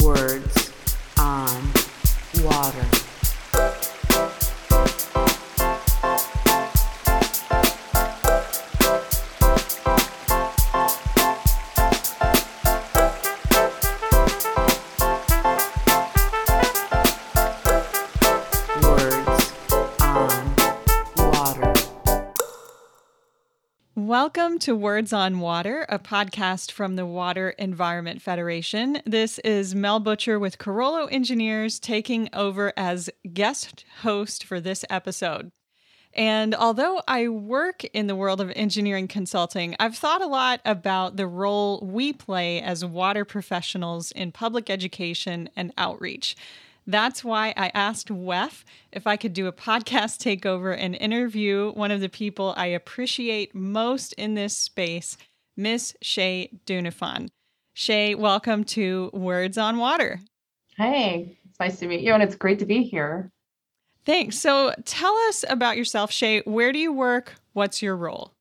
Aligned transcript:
Words 0.00 0.72
on 1.18 1.70
Water. 2.42 2.93
To 24.64 24.74
Words 24.74 25.12
on 25.12 25.40
Water, 25.40 25.84
a 25.90 25.98
podcast 25.98 26.72
from 26.72 26.96
the 26.96 27.04
Water 27.04 27.50
Environment 27.50 28.22
Federation. 28.22 29.02
This 29.04 29.38
is 29.40 29.74
Mel 29.74 30.00
Butcher 30.00 30.38
with 30.38 30.56
Carollo 30.56 31.04
Engineers 31.04 31.78
taking 31.78 32.30
over 32.32 32.72
as 32.74 33.10
guest 33.34 33.84
host 34.00 34.42
for 34.42 34.60
this 34.60 34.82
episode. 34.88 35.52
And 36.14 36.54
although 36.54 37.02
I 37.06 37.28
work 37.28 37.84
in 37.84 38.06
the 38.06 38.16
world 38.16 38.40
of 38.40 38.50
engineering 38.56 39.06
consulting, 39.06 39.76
I've 39.78 39.98
thought 39.98 40.22
a 40.22 40.26
lot 40.26 40.62
about 40.64 41.16
the 41.16 41.26
role 41.26 41.86
we 41.86 42.14
play 42.14 42.62
as 42.62 42.86
water 42.86 43.26
professionals 43.26 44.12
in 44.12 44.32
public 44.32 44.70
education 44.70 45.50
and 45.54 45.74
outreach. 45.76 46.36
That's 46.86 47.24
why 47.24 47.54
I 47.56 47.70
asked 47.72 48.08
WEF 48.08 48.62
if 48.92 49.06
I 49.06 49.16
could 49.16 49.32
do 49.32 49.46
a 49.46 49.52
podcast 49.52 50.18
takeover 50.40 50.76
and 50.78 50.94
interview 50.94 51.72
one 51.72 51.90
of 51.90 52.00
the 52.00 52.08
people 52.08 52.52
I 52.56 52.66
appreciate 52.66 53.54
most 53.54 54.12
in 54.14 54.34
this 54.34 54.56
space, 54.56 55.16
Miss 55.56 55.94
Shay 56.02 56.50
Dunafon. 56.66 57.28
Shay, 57.72 58.14
welcome 58.14 58.64
to 58.64 59.10
Words 59.14 59.56
on 59.56 59.78
Water. 59.78 60.20
Hey, 60.76 61.38
it's 61.48 61.58
nice 61.58 61.78
to 61.78 61.86
meet 61.86 62.02
you, 62.02 62.12
and 62.12 62.22
it's 62.22 62.34
great 62.34 62.58
to 62.58 62.66
be 62.66 62.82
here. 62.82 63.30
Thanks. 64.04 64.38
So 64.38 64.74
tell 64.84 65.16
us 65.28 65.44
about 65.48 65.76
yourself, 65.76 66.12
Shay. 66.12 66.42
Where 66.44 66.72
do 66.72 66.78
you 66.78 66.92
work? 66.92 67.36
What's 67.54 67.80
your 67.80 67.96
role? 67.96 68.33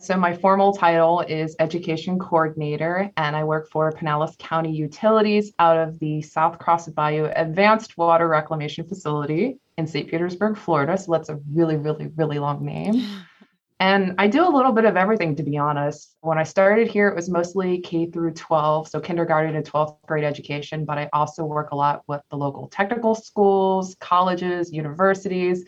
So, 0.00 0.16
my 0.16 0.36
formal 0.36 0.72
title 0.72 1.20
is 1.20 1.56
Education 1.58 2.18
Coordinator, 2.18 3.10
and 3.16 3.36
I 3.36 3.44
work 3.44 3.70
for 3.70 3.90
Pinellas 3.92 4.36
County 4.38 4.72
Utilities 4.72 5.52
out 5.58 5.78
of 5.78 5.98
the 5.98 6.20
South 6.20 6.58
Cross 6.58 6.88
Bayou 6.88 7.30
Advanced 7.34 7.96
Water 7.96 8.28
Reclamation 8.28 8.86
Facility 8.86 9.58
in 9.78 9.86
St. 9.86 10.08
Petersburg, 10.10 10.58
Florida. 10.58 10.98
So, 10.98 11.12
that's 11.12 11.28
a 11.28 11.38
really, 11.52 11.76
really, 11.76 12.08
really 12.16 12.38
long 12.38 12.64
name. 12.64 13.06
And 13.80 14.14
I 14.18 14.28
do 14.28 14.46
a 14.46 14.48
little 14.48 14.72
bit 14.72 14.84
of 14.84 14.96
everything, 14.96 15.34
to 15.36 15.42
be 15.42 15.58
honest. 15.58 16.16
When 16.20 16.38
I 16.38 16.44
started 16.44 16.86
here, 16.86 17.08
it 17.08 17.16
was 17.16 17.28
mostly 17.28 17.80
K 17.80 18.06
through 18.06 18.32
12, 18.32 18.88
so 18.88 19.00
kindergarten 19.00 19.56
and 19.56 19.66
12th 19.66 19.98
grade 20.06 20.22
education, 20.22 20.84
but 20.84 20.96
I 20.96 21.10
also 21.12 21.44
work 21.44 21.72
a 21.72 21.76
lot 21.76 22.02
with 22.06 22.22
the 22.30 22.36
local 22.36 22.68
technical 22.68 23.16
schools, 23.16 23.96
colleges, 23.98 24.72
universities, 24.72 25.64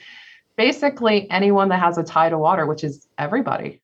basically 0.56 1.28
anyone 1.30 1.68
that 1.70 1.80
has 1.80 1.98
a 1.98 2.04
tie 2.04 2.28
to 2.28 2.38
water, 2.38 2.64
which 2.64 2.84
is 2.84 3.08
everybody. 3.18 3.82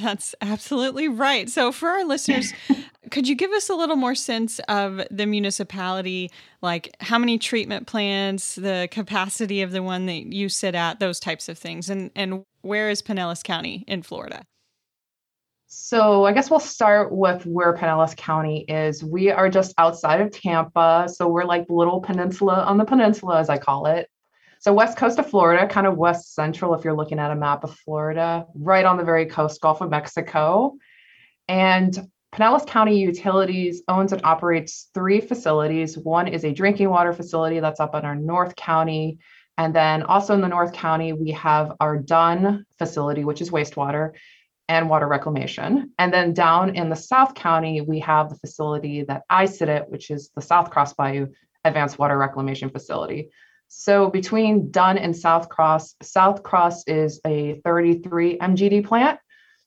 That's 0.00 0.34
absolutely 0.40 1.08
right. 1.08 1.48
So, 1.48 1.72
for 1.72 1.88
our 1.88 2.04
listeners, 2.04 2.52
could 3.10 3.28
you 3.28 3.34
give 3.34 3.50
us 3.52 3.68
a 3.68 3.74
little 3.74 3.96
more 3.96 4.14
sense 4.14 4.58
of 4.68 5.02
the 5.10 5.26
municipality, 5.26 6.30
like 6.60 6.94
how 7.00 7.18
many 7.18 7.38
treatment 7.38 7.86
plants, 7.86 8.54
the 8.56 8.88
capacity 8.90 9.62
of 9.62 9.72
the 9.72 9.82
one 9.82 10.06
that 10.06 10.32
you 10.32 10.48
sit 10.48 10.74
at, 10.74 11.00
those 11.00 11.20
types 11.20 11.48
of 11.48 11.58
things, 11.58 11.90
and 11.90 12.10
and 12.14 12.44
where 12.62 12.90
is 12.90 13.02
Pinellas 13.02 13.42
County 13.42 13.84
in 13.86 14.02
Florida? 14.02 14.44
So 15.74 16.26
I 16.26 16.32
guess 16.32 16.50
we'll 16.50 16.60
start 16.60 17.12
with 17.12 17.46
where 17.46 17.74
Pinellas 17.74 18.14
County 18.14 18.66
is. 18.68 19.02
We 19.02 19.30
are 19.30 19.48
just 19.48 19.72
outside 19.78 20.20
of 20.20 20.30
Tampa. 20.30 21.08
So 21.10 21.28
we're 21.28 21.44
like 21.44 21.66
the 21.66 21.72
little 21.72 21.98
peninsula 21.98 22.62
on 22.66 22.76
the 22.76 22.84
peninsula, 22.84 23.38
as 23.38 23.48
I 23.48 23.56
call 23.56 23.86
it. 23.86 24.06
So 24.62 24.72
west 24.72 24.96
coast 24.96 25.18
of 25.18 25.28
Florida, 25.28 25.66
kind 25.66 25.88
of 25.88 25.96
west 25.96 26.36
central, 26.36 26.72
if 26.74 26.84
you're 26.84 26.94
looking 26.94 27.18
at 27.18 27.32
a 27.32 27.34
map 27.34 27.64
of 27.64 27.74
Florida, 27.80 28.46
right 28.54 28.84
on 28.84 28.96
the 28.96 29.02
very 29.02 29.26
coast, 29.26 29.60
Gulf 29.60 29.80
of 29.80 29.90
Mexico. 29.90 30.76
And 31.48 31.92
Pinellas 32.32 32.64
County 32.64 33.00
Utilities 33.00 33.82
owns 33.88 34.12
and 34.12 34.22
operates 34.22 34.88
three 34.94 35.20
facilities. 35.20 35.98
One 35.98 36.28
is 36.28 36.44
a 36.44 36.52
drinking 36.52 36.90
water 36.90 37.12
facility 37.12 37.58
that's 37.58 37.80
up 37.80 37.96
in 37.96 38.04
our 38.04 38.14
North 38.14 38.54
County. 38.54 39.18
And 39.58 39.74
then 39.74 40.04
also 40.04 40.32
in 40.32 40.40
the 40.40 40.46
North 40.46 40.72
County, 40.72 41.12
we 41.12 41.32
have 41.32 41.72
our 41.80 41.98
Dunn 41.98 42.64
facility, 42.78 43.24
which 43.24 43.40
is 43.40 43.50
wastewater 43.50 44.12
and 44.68 44.88
water 44.88 45.08
reclamation. 45.08 45.90
And 45.98 46.12
then 46.12 46.34
down 46.34 46.76
in 46.76 46.88
the 46.88 46.94
South 46.94 47.34
County, 47.34 47.80
we 47.80 47.98
have 47.98 48.28
the 48.28 48.36
facility 48.36 49.02
that 49.02 49.22
I 49.28 49.46
sit 49.46 49.68
at, 49.68 49.90
which 49.90 50.12
is 50.12 50.30
the 50.36 50.40
South 50.40 50.70
Cross 50.70 50.94
Bayou 50.94 51.32
Advanced 51.64 51.98
Water 51.98 52.16
Reclamation 52.16 52.70
Facility. 52.70 53.30
So 53.74 54.10
between 54.10 54.70
Dunn 54.70 54.98
and 54.98 55.16
South 55.16 55.48
Cross, 55.48 55.96
South 56.02 56.42
Cross 56.42 56.84
is 56.86 57.22
a 57.26 57.58
33 57.64 58.36
MGD 58.36 58.84
plant. 58.84 59.18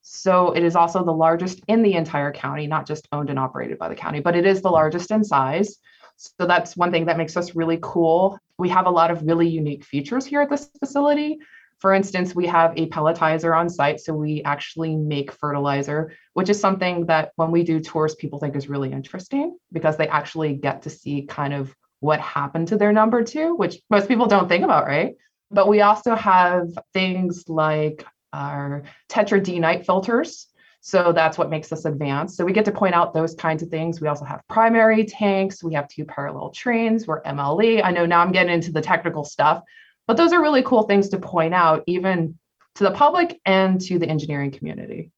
So 0.03 0.51
it 0.51 0.63
is 0.63 0.75
also 0.75 1.03
the 1.03 1.11
largest 1.11 1.61
in 1.67 1.81
the 1.81 1.95
entire 1.95 2.31
county, 2.31 2.67
not 2.67 2.85
just 2.85 3.07
owned 3.11 3.31
and 3.31 3.39
operated 3.39 3.79
by 3.79 3.89
the 3.89 3.95
county, 3.95 4.19
but 4.19 4.35
it 4.35 4.45
is 4.45 4.61
the 4.61 4.69
largest 4.69 5.09
in 5.09 5.23
size. 5.23 5.77
So 6.17 6.45
that's 6.45 6.77
one 6.77 6.91
thing 6.91 7.05
that 7.07 7.17
makes 7.17 7.35
us 7.35 7.55
really 7.55 7.79
cool. 7.81 8.37
We 8.59 8.69
have 8.69 8.85
a 8.85 8.91
lot 8.91 9.09
of 9.09 9.23
really 9.23 9.49
unique 9.49 9.83
features 9.83 10.23
here 10.23 10.41
at 10.41 10.51
this 10.51 10.69
facility. 10.79 11.39
For 11.79 11.91
instance, 11.91 12.35
we 12.35 12.45
have 12.45 12.73
a 12.77 12.87
pelletizer 12.89 13.57
on 13.57 13.69
site, 13.69 13.99
so 13.99 14.13
we 14.13 14.43
actually 14.43 14.95
make 14.95 15.31
fertilizer, 15.31 16.13
which 16.33 16.49
is 16.49 16.59
something 16.59 17.07
that 17.07 17.31
when 17.37 17.49
we 17.49 17.63
do 17.63 17.79
tours, 17.79 18.13
people 18.13 18.37
think 18.37 18.55
is 18.55 18.69
really 18.69 18.91
interesting 18.91 19.57
because 19.73 19.97
they 19.97 20.07
actually 20.07 20.53
get 20.53 20.83
to 20.83 20.91
see 20.91 21.23
kind 21.23 21.55
of 21.55 21.75
what 21.99 22.19
happened 22.19 22.67
to 22.69 22.77
their 22.77 22.91
number 22.91 23.23
two, 23.23 23.55
which 23.55 23.77
most 23.89 24.07
people 24.07 24.27
don't 24.27 24.47
think 24.47 24.63
about, 24.63 24.85
right? 24.85 25.15
But 25.51 25.67
we 25.67 25.81
also 25.81 26.15
have 26.15 26.67
things 26.93 27.45
like 27.47 28.05
our 28.33 28.83
Tetra 29.09 29.41
Denite 29.41 29.85
filters. 29.85 30.47
So 30.81 31.11
that's 31.13 31.37
what 31.37 31.49
makes 31.49 31.71
us 31.71 31.85
advanced. 31.85 32.37
So 32.37 32.45
we 32.45 32.53
get 32.53 32.65
to 32.65 32.71
point 32.71 32.93
out 32.93 33.13
those 33.13 33.33
kinds 33.33 33.63
of 33.63 33.69
things. 33.69 33.99
We 33.99 34.07
also 34.07 34.25
have 34.25 34.41
primary 34.49 35.03
tanks. 35.05 35.63
We 35.63 35.73
have 35.73 35.87
two 35.87 36.05
parallel 36.05 36.51
trains. 36.51 37.07
We're 37.07 37.23
MLE. 37.23 37.83
I 37.83 37.89
know 37.89 38.05
now 38.05 38.19
I'm 38.21 38.31
getting 38.31 38.53
into 38.53 38.71
the 38.71 38.81
technical 38.81 39.23
stuff, 39.23 39.63
but 40.05 40.15
those 40.15 40.31
are 40.31 40.41
really 40.41 40.61
cool 40.61 40.83
things 40.83 41.09
to 41.09 41.17
point 41.17 41.55
out, 41.55 41.83
even 41.87 42.37
to 42.75 42.83
the 42.83 42.91
public 42.91 43.39
and 43.45 43.81
to 43.81 43.97
the 43.97 44.07
engineering 44.07 44.51
community. 44.51 45.11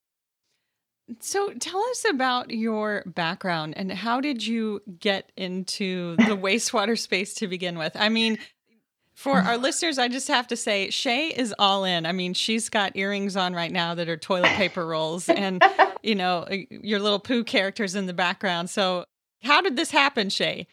So, 1.20 1.54
tell 1.54 1.82
us 1.92 2.06
about 2.10 2.52
your 2.52 3.04
background 3.06 3.76
and 3.78 3.92
how 3.92 4.20
did 4.20 4.46
you 4.46 4.82
get 5.00 5.32
into 5.38 6.18
the 6.18 6.24
wastewater 6.38 7.00
space 7.00 7.34
to 7.36 7.48
begin 7.48 7.78
with? 7.78 7.94
I 7.96 8.10
mean, 8.10 8.38
for 9.14 9.38
our 9.38 9.58
listeners, 9.58 9.98
I 9.98 10.10
just 10.10 10.28
have 10.28 10.48
to 10.48 10.56
say, 10.56 10.90
Shay 10.90 11.30
is 11.30 11.54
all 11.58 11.86
in. 11.86 12.06
I 12.06 12.12
mean, 12.12 12.34
she's 12.34 12.70
got 12.70 12.96
earrings 12.96 13.36
on 13.36 13.54
right 13.54 13.72
now 13.72 13.96
that 13.96 14.10
are 14.10 14.18
toilet 14.18 14.52
paper 14.52 14.86
rolls 14.86 15.28
and, 15.30 15.64
you 16.04 16.14
know, 16.14 16.46
your 16.70 17.00
little 17.00 17.20
poo 17.20 17.44
characters 17.44 17.96
in 17.96 18.06
the 18.06 18.14
background. 18.14 18.70
So, 18.70 19.06
how 19.44 19.62
did 19.62 19.76
this 19.76 19.92
happen, 19.92 20.30
Shay? 20.30 20.68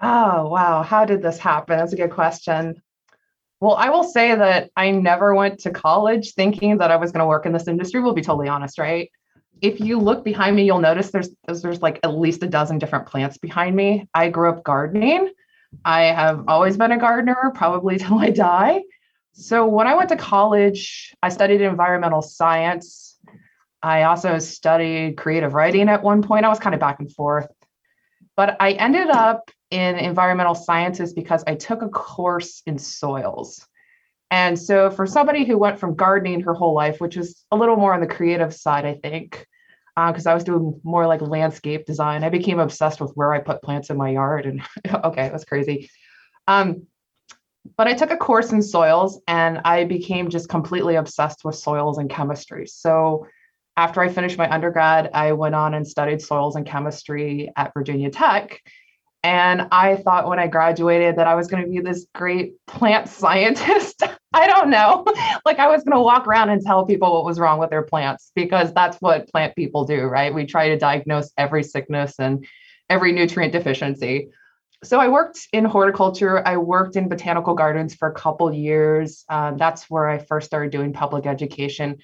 Oh, 0.00 0.48
wow. 0.48 0.82
How 0.82 1.04
did 1.04 1.22
this 1.22 1.38
happen? 1.38 1.78
That's 1.78 1.92
a 1.92 1.96
good 1.96 2.10
question. 2.10 2.82
Well, 3.60 3.74
I 3.74 3.88
will 3.88 4.04
say 4.04 4.34
that 4.34 4.70
I 4.76 4.90
never 4.90 5.34
went 5.34 5.60
to 5.60 5.70
college 5.70 6.34
thinking 6.34 6.78
that 6.78 6.90
I 6.90 6.96
was 6.96 7.10
going 7.10 7.20
to 7.20 7.26
work 7.26 7.46
in 7.46 7.52
this 7.52 7.68
industry. 7.68 8.00
We'll 8.00 8.14
be 8.14 8.22
totally 8.22 8.48
honest, 8.48 8.78
right? 8.78 9.10
If 9.62 9.80
you 9.80 9.98
look 9.98 10.24
behind 10.24 10.56
me, 10.56 10.64
you'll 10.64 10.80
notice 10.80 11.10
there's 11.10 11.30
there's 11.46 11.82
like 11.82 12.00
at 12.02 12.16
least 12.16 12.42
a 12.42 12.46
dozen 12.46 12.78
different 12.78 13.06
plants 13.06 13.38
behind 13.38 13.74
me. 13.74 14.08
I 14.14 14.28
grew 14.28 14.50
up 14.50 14.64
gardening. 14.64 15.30
I 15.84 16.04
have 16.04 16.44
always 16.48 16.76
been 16.76 16.92
a 16.92 16.98
gardener, 16.98 17.52
probably 17.54 17.98
till 17.98 18.18
I 18.18 18.30
die. 18.30 18.82
So 19.32 19.66
when 19.66 19.86
I 19.86 19.94
went 19.94 20.08
to 20.10 20.16
college, 20.16 21.14
I 21.22 21.28
studied 21.28 21.60
environmental 21.60 22.22
science. 22.22 23.18
I 23.82 24.04
also 24.04 24.38
studied 24.38 25.16
creative 25.16 25.54
writing 25.54 25.88
at 25.88 26.02
one 26.02 26.22
point. 26.22 26.44
I 26.44 26.48
was 26.48 26.58
kind 26.58 26.74
of 26.74 26.80
back 26.80 27.00
and 27.00 27.12
forth. 27.12 27.46
But 28.36 28.56
I 28.60 28.72
ended 28.72 29.08
up 29.08 29.50
in 29.70 29.96
environmental 29.96 30.54
sciences 30.54 31.12
because 31.12 31.44
I 31.46 31.54
took 31.54 31.82
a 31.82 31.88
course 31.88 32.62
in 32.66 32.78
soils. 32.78 33.66
And 34.30 34.58
so, 34.58 34.90
for 34.90 35.06
somebody 35.06 35.44
who 35.44 35.56
went 35.56 35.78
from 35.78 35.94
gardening 35.94 36.40
her 36.40 36.54
whole 36.54 36.74
life, 36.74 37.00
which 37.00 37.16
is 37.16 37.44
a 37.50 37.56
little 37.56 37.76
more 37.76 37.94
on 37.94 38.00
the 38.00 38.06
creative 38.06 38.52
side, 38.52 38.84
I 38.84 38.94
think, 38.94 39.46
because 39.96 40.26
uh, 40.26 40.30
I 40.30 40.34
was 40.34 40.44
doing 40.44 40.78
more 40.84 41.06
like 41.06 41.22
landscape 41.22 41.86
design, 41.86 42.22
I 42.22 42.28
became 42.28 42.58
obsessed 42.58 43.00
with 43.00 43.12
where 43.14 43.32
I 43.32 43.38
put 43.38 43.62
plants 43.62 43.88
in 43.88 43.96
my 43.96 44.10
yard. 44.10 44.44
And 44.44 44.62
okay, 45.04 45.24
it 45.24 45.32
was 45.32 45.44
crazy. 45.44 45.90
Um, 46.46 46.86
but 47.76 47.88
I 47.88 47.94
took 47.94 48.10
a 48.10 48.16
course 48.16 48.52
in 48.52 48.62
soils 48.62 49.20
and 49.26 49.60
I 49.64 49.84
became 49.84 50.28
just 50.28 50.48
completely 50.48 50.96
obsessed 50.96 51.44
with 51.44 51.56
soils 51.56 51.98
and 51.98 52.10
chemistry. 52.10 52.66
So, 52.66 53.26
after 53.78 54.00
I 54.00 54.08
finished 54.08 54.38
my 54.38 54.50
undergrad, 54.50 55.10
I 55.12 55.32
went 55.32 55.54
on 55.54 55.74
and 55.74 55.86
studied 55.86 56.22
soils 56.22 56.56
and 56.56 56.64
chemistry 56.64 57.52
at 57.56 57.74
Virginia 57.74 58.08
Tech. 58.08 58.62
And 59.26 59.66
I 59.72 59.96
thought 59.96 60.28
when 60.28 60.38
I 60.38 60.46
graduated 60.46 61.16
that 61.16 61.26
I 61.26 61.34
was 61.34 61.48
going 61.48 61.64
to 61.64 61.68
be 61.68 61.80
this 61.80 62.06
great 62.14 62.64
plant 62.68 63.08
scientist. 63.20 64.04
I 64.32 64.46
don't 64.46 64.70
know. 64.70 65.04
like 65.44 65.58
I 65.58 65.66
was 65.66 65.82
going 65.82 65.96
to 65.96 66.00
walk 66.00 66.28
around 66.28 66.50
and 66.50 66.62
tell 66.62 66.86
people 66.86 67.12
what 67.12 67.24
was 67.24 67.40
wrong 67.40 67.58
with 67.58 67.70
their 67.70 67.82
plants 67.82 68.30
because 68.36 68.72
that's 68.72 68.98
what 68.98 69.28
plant 69.28 69.56
people 69.56 69.84
do, 69.84 70.04
right? 70.04 70.32
We 70.32 70.46
try 70.46 70.68
to 70.68 70.78
diagnose 70.78 71.32
every 71.36 71.64
sickness 71.64 72.14
and 72.20 72.46
every 72.88 73.10
nutrient 73.10 73.52
deficiency. 73.52 74.28
So 74.84 75.00
I 75.00 75.08
worked 75.08 75.48
in 75.52 75.64
horticulture. 75.64 76.46
I 76.46 76.58
worked 76.58 76.94
in 76.94 77.08
botanical 77.08 77.54
gardens 77.54 77.96
for 77.96 78.08
a 78.08 78.14
couple 78.14 78.54
years. 78.54 79.24
Um, 79.28 79.56
that's 79.56 79.90
where 79.90 80.08
I 80.08 80.18
first 80.18 80.46
started 80.46 80.70
doing 80.70 80.92
public 80.92 81.26
education. 81.26 81.96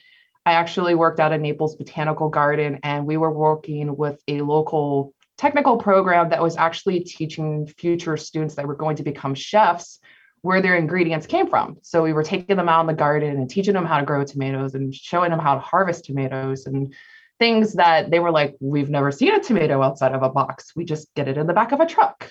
I 0.45 0.55
actually 0.55 0.97
worked 0.97 1.21
out 1.21 1.33
of 1.33 1.41
Naples 1.41 1.77
Botanical 1.77 2.31
Garden, 2.31 2.81
and 2.83 3.07
we 3.07 3.17
were 3.17 3.31
working 3.31 3.97
with 3.97 4.21
a 4.27 4.41
local 4.41 5.15
technical 5.39 5.77
program 5.77 6.31
that 6.31 6.43
was 6.43 6.57
actually 6.57 7.01
teaching 7.01 7.67
future 7.67 8.17
students 8.17 8.55
that 8.55 8.67
were 8.67 8.77
going 8.77 8.97
to 8.97 9.03
become 9.03 9.35
chefs 9.35 9.99
where 10.43 10.61
their 10.61 10.77
ingredients 10.77 11.27
came 11.27 11.49
from. 11.49 11.79
So 11.83 12.03
we 12.03 12.13
were 12.13 12.25
taking 12.25 12.57
them 12.57 12.69
out 12.69 12.81
in 12.81 12.87
the 12.87 12.95
garden 12.95 13.37
and 13.37 13.49
teaching 13.49 13.75
them 13.75 13.87
how 13.87 13.99
to 13.99 14.07
grow 14.07 14.25
tomatoes 14.25 14.75
and 14.75 14.95
showing 14.95 15.31
them 15.31 15.39
how 15.39 15.55
to 15.55 15.61
harvest 15.61 16.05
tomatoes 16.05 16.67
and 16.67 16.93
things 17.39 17.75
that 17.75 18.11
they 18.11 18.19
were 18.19 18.31
like, 18.31 18.57
we've 18.61 18.91
never 18.91 19.11
seen 19.11 19.35
a 19.35 19.41
tomato 19.41 19.83
outside 19.83 20.13
of 20.13 20.23
a 20.23 20.29
box. 20.29 20.73
We 20.77 20.85
just 20.85 21.15
get 21.15 21.29
it 21.29 21.39
in 21.39 21.47
the 21.47 21.53
back 21.53 21.73
of 21.73 21.81
a 21.81 21.87
truck. 21.87 22.31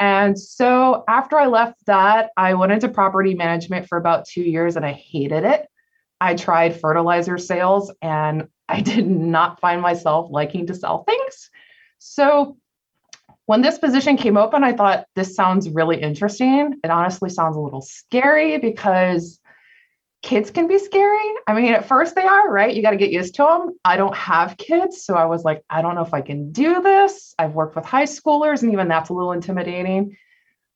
And 0.00 0.38
so 0.38 1.04
after 1.08 1.38
I 1.38 1.46
left 1.46 1.86
that, 1.86 2.30
I 2.36 2.54
went 2.54 2.72
into 2.72 2.88
property 2.88 3.34
management 3.34 3.86
for 3.86 3.98
about 3.98 4.26
two 4.26 4.42
years 4.42 4.76
and 4.76 4.84
I 4.84 4.92
hated 4.92 5.44
it. 5.44 5.66
I 6.20 6.34
tried 6.34 6.80
fertilizer 6.80 7.38
sales 7.38 7.92
and 8.02 8.48
I 8.68 8.80
did 8.92 9.08
not 9.08 9.60
find 9.60 9.80
myself 9.80 10.30
liking 10.30 10.66
to 10.66 10.74
sell 10.74 11.04
things. 11.04 11.50
So 12.00 12.56
when 13.46 13.62
this 13.62 13.78
position 13.78 14.16
came 14.16 14.36
open, 14.36 14.64
I 14.64 14.72
thought 14.72 15.06
this 15.14 15.34
sounds 15.34 15.68
really 15.68 16.00
interesting. 16.00 16.80
It 16.82 16.90
honestly 16.90 17.28
sounds 17.28 17.56
a 17.56 17.60
little 17.60 17.82
scary 17.82 18.58
because 18.58 19.38
kids 20.22 20.50
can 20.50 20.66
be 20.66 20.78
scary. 20.78 21.34
I 21.46 21.54
mean, 21.54 21.72
at 21.72 21.86
first 21.86 22.14
they 22.14 22.22
are, 22.24 22.50
right? 22.50 22.74
You 22.74 22.82
got 22.82 22.90
to 22.90 22.96
get 22.96 23.10
used 23.10 23.34
to 23.36 23.42
them. 23.42 23.78
I 23.84 23.96
don't 23.96 24.14
have 24.16 24.56
kids. 24.56 25.04
So 25.04 25.14
I 25.14 25.26
was 25.26 25.44
like, 25.44 25.62
I 25.68 25.82
don't 25.82 25.94
know 25.94 26.04
if 26.04 26.14
I 26.14 26.20
can 26.20 26.52
do 26.52 26.82
this. 26.82 27.34
I've 27.38 27.54
worked 27.54 27.76
with 27.76 27.84
high 27.84 28.04
schoolers, 28.04 28.62
and 28.62 28.72
even 28.72 28.88
that's 28.88 29.10
a 29.10 29.14
little 29.14 29.32
intimidating. 29.32 30.16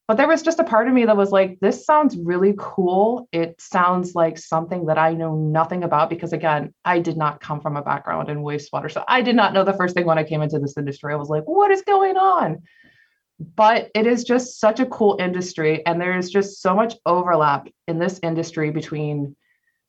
But 0.06 0.18
there 0.18 0.28
was 0.28 0.42
just 0.42 0.60
a 0.60 0.64
part 0.64 0.86
of 0.86 0.92
me 0.92 1.06
that 1.06 1.16
was 1.16 1.32
like, 1.32 1.58
this 1.60 1.86
sounds 1.86 2.16
really 2.18 2.54
cool. 2.58 3.26
It 3.32 3.58
sounds 3.58 4.14
like 4.14 4.36
something 4.36 4.86
that 4.86 4.98
I 4.98 5.14
know 5.14 5.34
nothing 5.34 5.82
about 5.82 6.10
because, 6.10 6.34
again, 6.34 6.74
I 6.84 7.00
did 7.00 7.16
not 7.16 7.40
come 7.40 7.60
from 7.60 7.78
a 7.78 7.82
background 7.82 8.28
in 8.28 8.42
wastewater. 8.42 8.92
So 8.92 9.02
I 9.08 9.22
did 9.22 9.34
not 9.34 9.54
know 9.54 9.64
the 9.64 9.72
first 9.72 9.94
thing 9.94 10.04
when 10.04 10.18
I 10.18 10.24
came 10.24 10.42
into 10.42 10.58
this 10.58 10.76
industry. 10.76 11.14
I 11.14 11.16
was 11.16 11.30
like, 11.30 11.44
what 11.44 11.70
is 11.70 11.80
going 11.82 12.18
on? 12.18 12.62
But 13.56 13.90
it 13.94 14.06
is 14.06 14.24
just 14.24 14.60
such 14.60 14.78
a 14.78 14.86
cool 14.86 15.16
industry. 15.18 15.84
And 15.86 15.98
there's 15.98 16.28
just 16.28 16.60
so 16.60 16.74
much 16.74 16.94
overlap 17.06 17.68
in 17.88 17.98
this 17.98 18.20
industry 18.22 18.70
between 18.70 19.34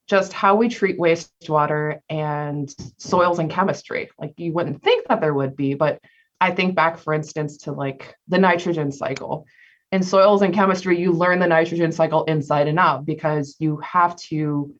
just 0.07 0.31
how 0.31 0.55
we 0.55 0.69
treat 0.69 0.97
wastewater 0.97 1.99
and 2.09 2.73
soils 2.97 3.39
and 3.39 3.51
chemistry. 3.51 4.09
Like 4.17 4.33
you 4.37 4.53
wouldn't 4.53 4.81
think 4.81 5.07
that 5.09 5.19
there 5.19 5.33
would 5.33 5.57
be, 5.57 5.73
but 5.73 5.99
I 6.39 6.51
think 6.51 6.73
back, 6.73 6.99
for 6.99 7.13
instance, 7.13 7.57
to 7.59 7.73
like 7.73 8.15
the 8.29 8.37
nitrogen 8.37 8.93
cycle 8.93 9.45
in 9.91 10.03
soils 10.03 10.41
and 10.41 10.53
chemistry, 10.53 10.99
you 10.99 11.11
learn 11.11 11.39
the 11.39 11.47
nitrogen 11.47 11.91
cycle 11.91 12.23
inside 12.25 12.67
and 12.67 12.79
out 12.79 13.05
because 13.05 13.55
you 13.59 13.77
have 13.77 14.15
to 14.15 14.73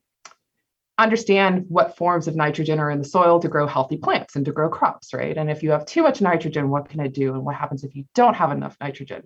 understand 0.98 1.66
what 1.68 1.96
forms 1.96 2.26
of 2.26 2.36
nitrogen 2.36 2.78
are 2.78 2.90
in 2.90 2.98
the 2.98 3.04
soil 3.04 3.38
to 3.40 3.48
grow 3.48 3.66
healthy 3.66 3.96
plants 3.96 4.36
and 4.36 4.44
to 4.46 4.52
grow 4.52 4.68
crops, 4.68 5.12
right? 5.12 5.36
And 5.36 5.50
if 5.50 5.62
you 5.62 5.70
have 5.70 5.86
too 5.86 6.02
much 6.02 6.20
nitrogen, 6.20 6.70
what 6.70 6.88
can 6.88 7.00
it 7.00 7.12
do? 7.12 7.34
And 7.34 7.44
what 7.44 7.54
happens 7.54 7.84
if 7.84 7.94
you 7.94 8.04
don't 8.14 8.34
have 8.34 8.50
enough 8.50 8.76
nitrogen? 8.80 9.22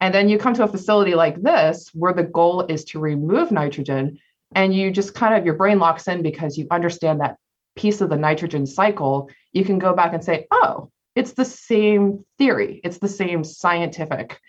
And 0.00 0.14
then 0.14 0.28
you 0.28 0.38
come 0.38 0.54
to 0.54 0.64
a 0.64 0.68
facility 0.68 1.14
like 1.14 1.42
this 1.42 1.90
where 1.92 2.14
the 2.14 2.22
goal 2.22 2.62
is 2.62 2.84
to 2.86 3.00
remove 3.00 3.50
nitrogen 3.50 4.18
and 4.54 4.74
you 4.74 4.90
just 4.90 5.14
kind 5.14 5.34
of 5.34 5.44
your 5.44 5.54
brain 5.54 5.78
locks 5.78 6.08
in 6.08 6.22
because 6.22 6.56
you 6.56 6.66
understand 6.70 7.20
that 7.20 7.36
piece 7.76 8.00
of 8.00 8.08
the 8.08 8.16
nitrogen 8.16 8.66
cycle. 8.66 9.30
You 9.52 9.64
can 9.64 9.78
go 9.78 9.94
back 9.94 10.12
and 10.12 10.24
say, 10.24 10.46
oh, 10.50 10.90
it's 11.14 11.32
the 11.32 11.44
same 11.44 12.24
theory, 12.38 12.80
it's 12.82 12.98
the 12.98 13.08
same 13.08 13.44
scientific 13.44 14.40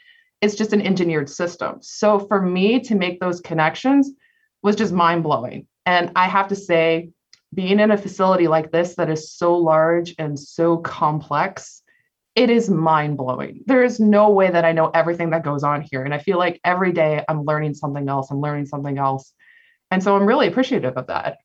it's 0.42 0.56
just 0.56 0.74
an 0.74 0.82
engineered 0.82 1.30
system. 1.30 1.78
So 1.82 2.20
for 2.20 2.42
me 2.42 2.80
to 2.82 2.96
make 2.96 3.20
those 3.20 3.40
connections 3.40 4.12
was 4.64 4.76
just 4.76 4.92
mind 4.92 5.24
blowing. 5.24 5.68
And 5.86 6.12
I 6.16 6.28
have 6.28 6.48
to 6.50 6.56
say, 6.56 7.12
being 7.54 7.80
in 7.80 7.92
a 7.92 7.98
facility 7.98 8.48
like 8.48 8.72
this 8.72 8.96
that 8.96 9.10
is 9.10 9.32
so 9.32 9.56
large 9.58 10.16
and 10.18 10.40
so 10.40 10.78
complex, 10.78 11.82
it 12.36 12.50
is 12.50 12.70
mind 12.70 13.18
blowing. 13.18 13.62
There 13.66 13.84
is 13.84 14.00
no 14.00 14.30
way 14.30 14.50
that 14.50 14.64
I 14.64 14.72
know 14.72 14.90
everything 14.94 15.32
that 15.32 15.44
goes 15.44 15.64
on 15.64 15.82
here. 15.82 16.04
And 16.04 16.14
I 16.14 16.20
feel 16.20 16.38
like 16.38 16.62
every 16.64 16.94
day 16.94 17.26
I'm 17.28 17.44
learning 17.44 17.74
something 17.74 18.08
else, 18.08 18.32
I'm 18.32 18.40
learning 18.40 18.68
something 18.68 18.98
else. 18.98 19.34
And 19.92 20.02
so 20.02 20.16
I'm 20.16 20.26
really 20.26 20.48
appreciative 20.48 20.96
of 20.96 21.08
that. 21.08 21.40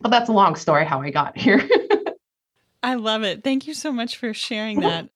But 0.00 0.10
that's 0.10 0.28
a 0.28 0.32
long 0.32 0.56
story 0.56 0.84
how 0.84 1.00
I 1.00 1.10
got 1.10 1.38
here. 1.38 1.66
I 2.82 2.96
love 2.96 3.22
it. 3.22 3.44
Thank 3.44 3.68
you 3.68 3.74
so 3.74 3.92
much 3.92 4.16
for 4.16 4.34
sharing 4.34 4.80
that 4.80 5.08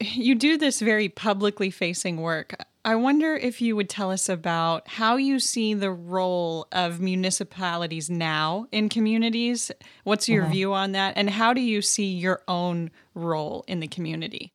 you 0.00 0.34
do 0.34 0.56
this 0.56 0.80
very 0.80 1.08
publicly 1.08 1.70
facing 1.70 2.18
work. 2.18 2.54
I 2.86 2.96
wonder 2.96 3.34
if 3.34 3.62
you 3.62 3.76
would 3.76 3.88
tell 3.88 4.10
us 4.10 4.28
about 4.28 4.86
how 4.86 5.16
you 5.16 5.40
see 5.40 5.72
the 5.72 5.90
role 5.90 6.66
of 6.70 7.00
municipalities 7.00 8.10
now 8.10 8.66
in 8.72 8.90
communities. 8.90 9.70
What's 10.04 10.28
your 10.28 10.42
mm-hmm. 10.42 10.52
view 10.52 10.74
on 10.74 10.92
that? 10.92 11.14
And 11.16 11.30
how 11.30 11.54
do 11.54 11.62
you 11.62 11.80
see 11.80 12.12
your 12.12 12.42
own 12.46 12.90
role 13.14 13.64
in 13.66 13.80
the 13.80 13.88
community? 13.88 14.52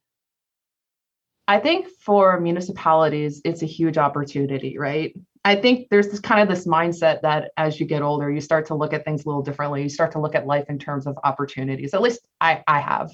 I 1.48 1.58
think 1.58 1.88
for 1.88 2.40
municipalities, 2.40 3.42
it's 3.44 3.64
a 3.64 3.66
huge 3.66 3.98
opportunity, 3.98 4.78
right? 4.78 5.16
I 5.44 5.56
think 5.56 5.88
there's 5.90 6.10
this 6.10 6.20
kind 6.20 6.42
of 6.42 6.48
this 6.48 6.68
mindset 6.68 7.22
that 7.22 7.50
as 7.58 7.80
you 7.80 7.88
get 7.88 8.04
older, 8.04 8.30
you 8.30 8.42
start 8.42 8.68
to 8.68 8.76
look 8.76 8.94
at 8.94 9.06
things 9.06 9.26
a 9.26 9.28
little 9.28 9.42
differently. 9.42 9.82
You 9.82 9.90
start 9.90 10.12
to 10.12 10.20
look 10.20 10.36
at 10.36 10.46
life 10.46 10.66
in 10.70 10.78
terms 10.78 11.08
of 11.08 11.18
opportunities. 11.24 11.96
At 11.96 12.04
least 12.04 12.20
I, 12.40 12.64
I 12.68 12.80
have 12.82 13.10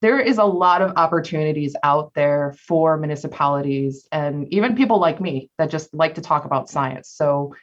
there 0.00 0.18
is 0.18 0.38
a 0.38 0.44
lot 0.44 0.82
of 0.82 0.92
opportunities 0.96 1.76
out 1.82 2.12
there 2.14 2.54
for 2.66 2.96
municipalities 2.96 4.08
and 4.10 4.52
even 4.52 4.76
people 4.76 4.98
like 4.98 5.20
me 5.20 5.50
that 5.58 5.70
just 5.70 5.92
like 5.92 6.14
to 6.14 6.22
talk 6.22 6.44
about 6.44 6.70
science. 6.70 7.08
So, 7.08 7.54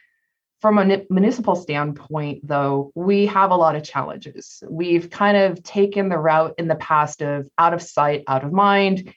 from 0.60 0.78
a 0.78 1.04
municipal 1.08 1.54
standpoint, 1.54 2.40
though, 2.46 2.90
we 2.96 3.26
have 3.26 3.52
a 3.52 3.56
lot 3.56 3.76
of 3.76 3.84
challenges. 3.84 4.60
We've 4.68 5.08
kind 5.08 5.36
of 5.36 5.62
taken 5.62 6.08
the 6.08 6.18
route 6.18 6.54
in 6.58 6.66
the 6.66 6.74
past 6.74 7.22
of 7.22 7.48
out 7.56 7.74
of 7.74 7.80
sight, 7.80 8.24
out 8.26 8.42
of 8.42 8.52
mind. 8.52 9.14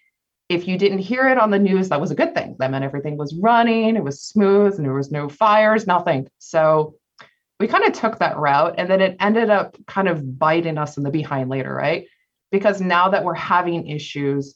If 0.49 0.67
you 0.67 0.77
didn't 0.77 0.99
hear 0.99 1.27
it 1.29 1.39
on 1.39 1.49
the 1.49 1.57
news, 1.57 1.89
that 1.89 1.99
was 1.99 2.11
a 2.11 2.15
good 2.15 2.35
thing. 2.35 2.57
That 2.59 2.69
meant 2.69 2.83
everything 2.83 3.17
was 3.17 3.35
running, 3.35 3.95
it 3.95 4.03
was 4.03 4.21
smooth, 4.21 4.75
and 4.75 4.85
there 4.85 4.93
was 4.93 5.11
no 5.11 5.29
fires, 5.29 5.87
nothing. 5.87 6.27
So, 6.37 6.95
we 7.59 7.67
kind 7.67 7.85
of 7.85 7.93
took 7.93 8.17
that 8.19 8.37
route 8.37 8.75
and 8.79 8.89
then 8.89 9.01
it 9.01 9.17
ended 9.19 9.51
up 9.51 9.77
kind 9.85 10.07
of 10.07 10.39
biting 10.39 10.79
us 10.79 10.97
in 10.97 11.03
the 11.03 11.11
behind 11.11 11.47
later, 11.47 11.71
right? 11.71 12.07
Because 12.51 12.81
now 12.81 13.09
that 13.09 13.23
we're 13.23 13.33
having 13.33 13.87
issues 13.87 14.55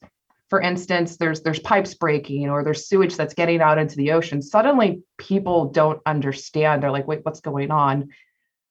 for 0.50 0.62
instance 0.62 1.18
there's 1.18 1.42
there's 1.42 1.60
pipes 1.60 1.94
breaking 1.94 2.50
or 2.50 2.64
there's 2.64 2.88
sewage 2.88 3.16
that's 3.16 3.34
getting 3.34 3.62
out 3.62 3.78
into 3.78 3.96
the 3.96 4.12
ocean 4.12 4.42
suddenly 4.42 5.02
people 5.18 5.66
don't 5.66 6.02
understand. 6.06 6.84
They're 6.84 6.92
like 6.92 7.08
wait 7.08 7.24
what's 7.24 7.42
going 7.42 7.72
on? 7.72 8.10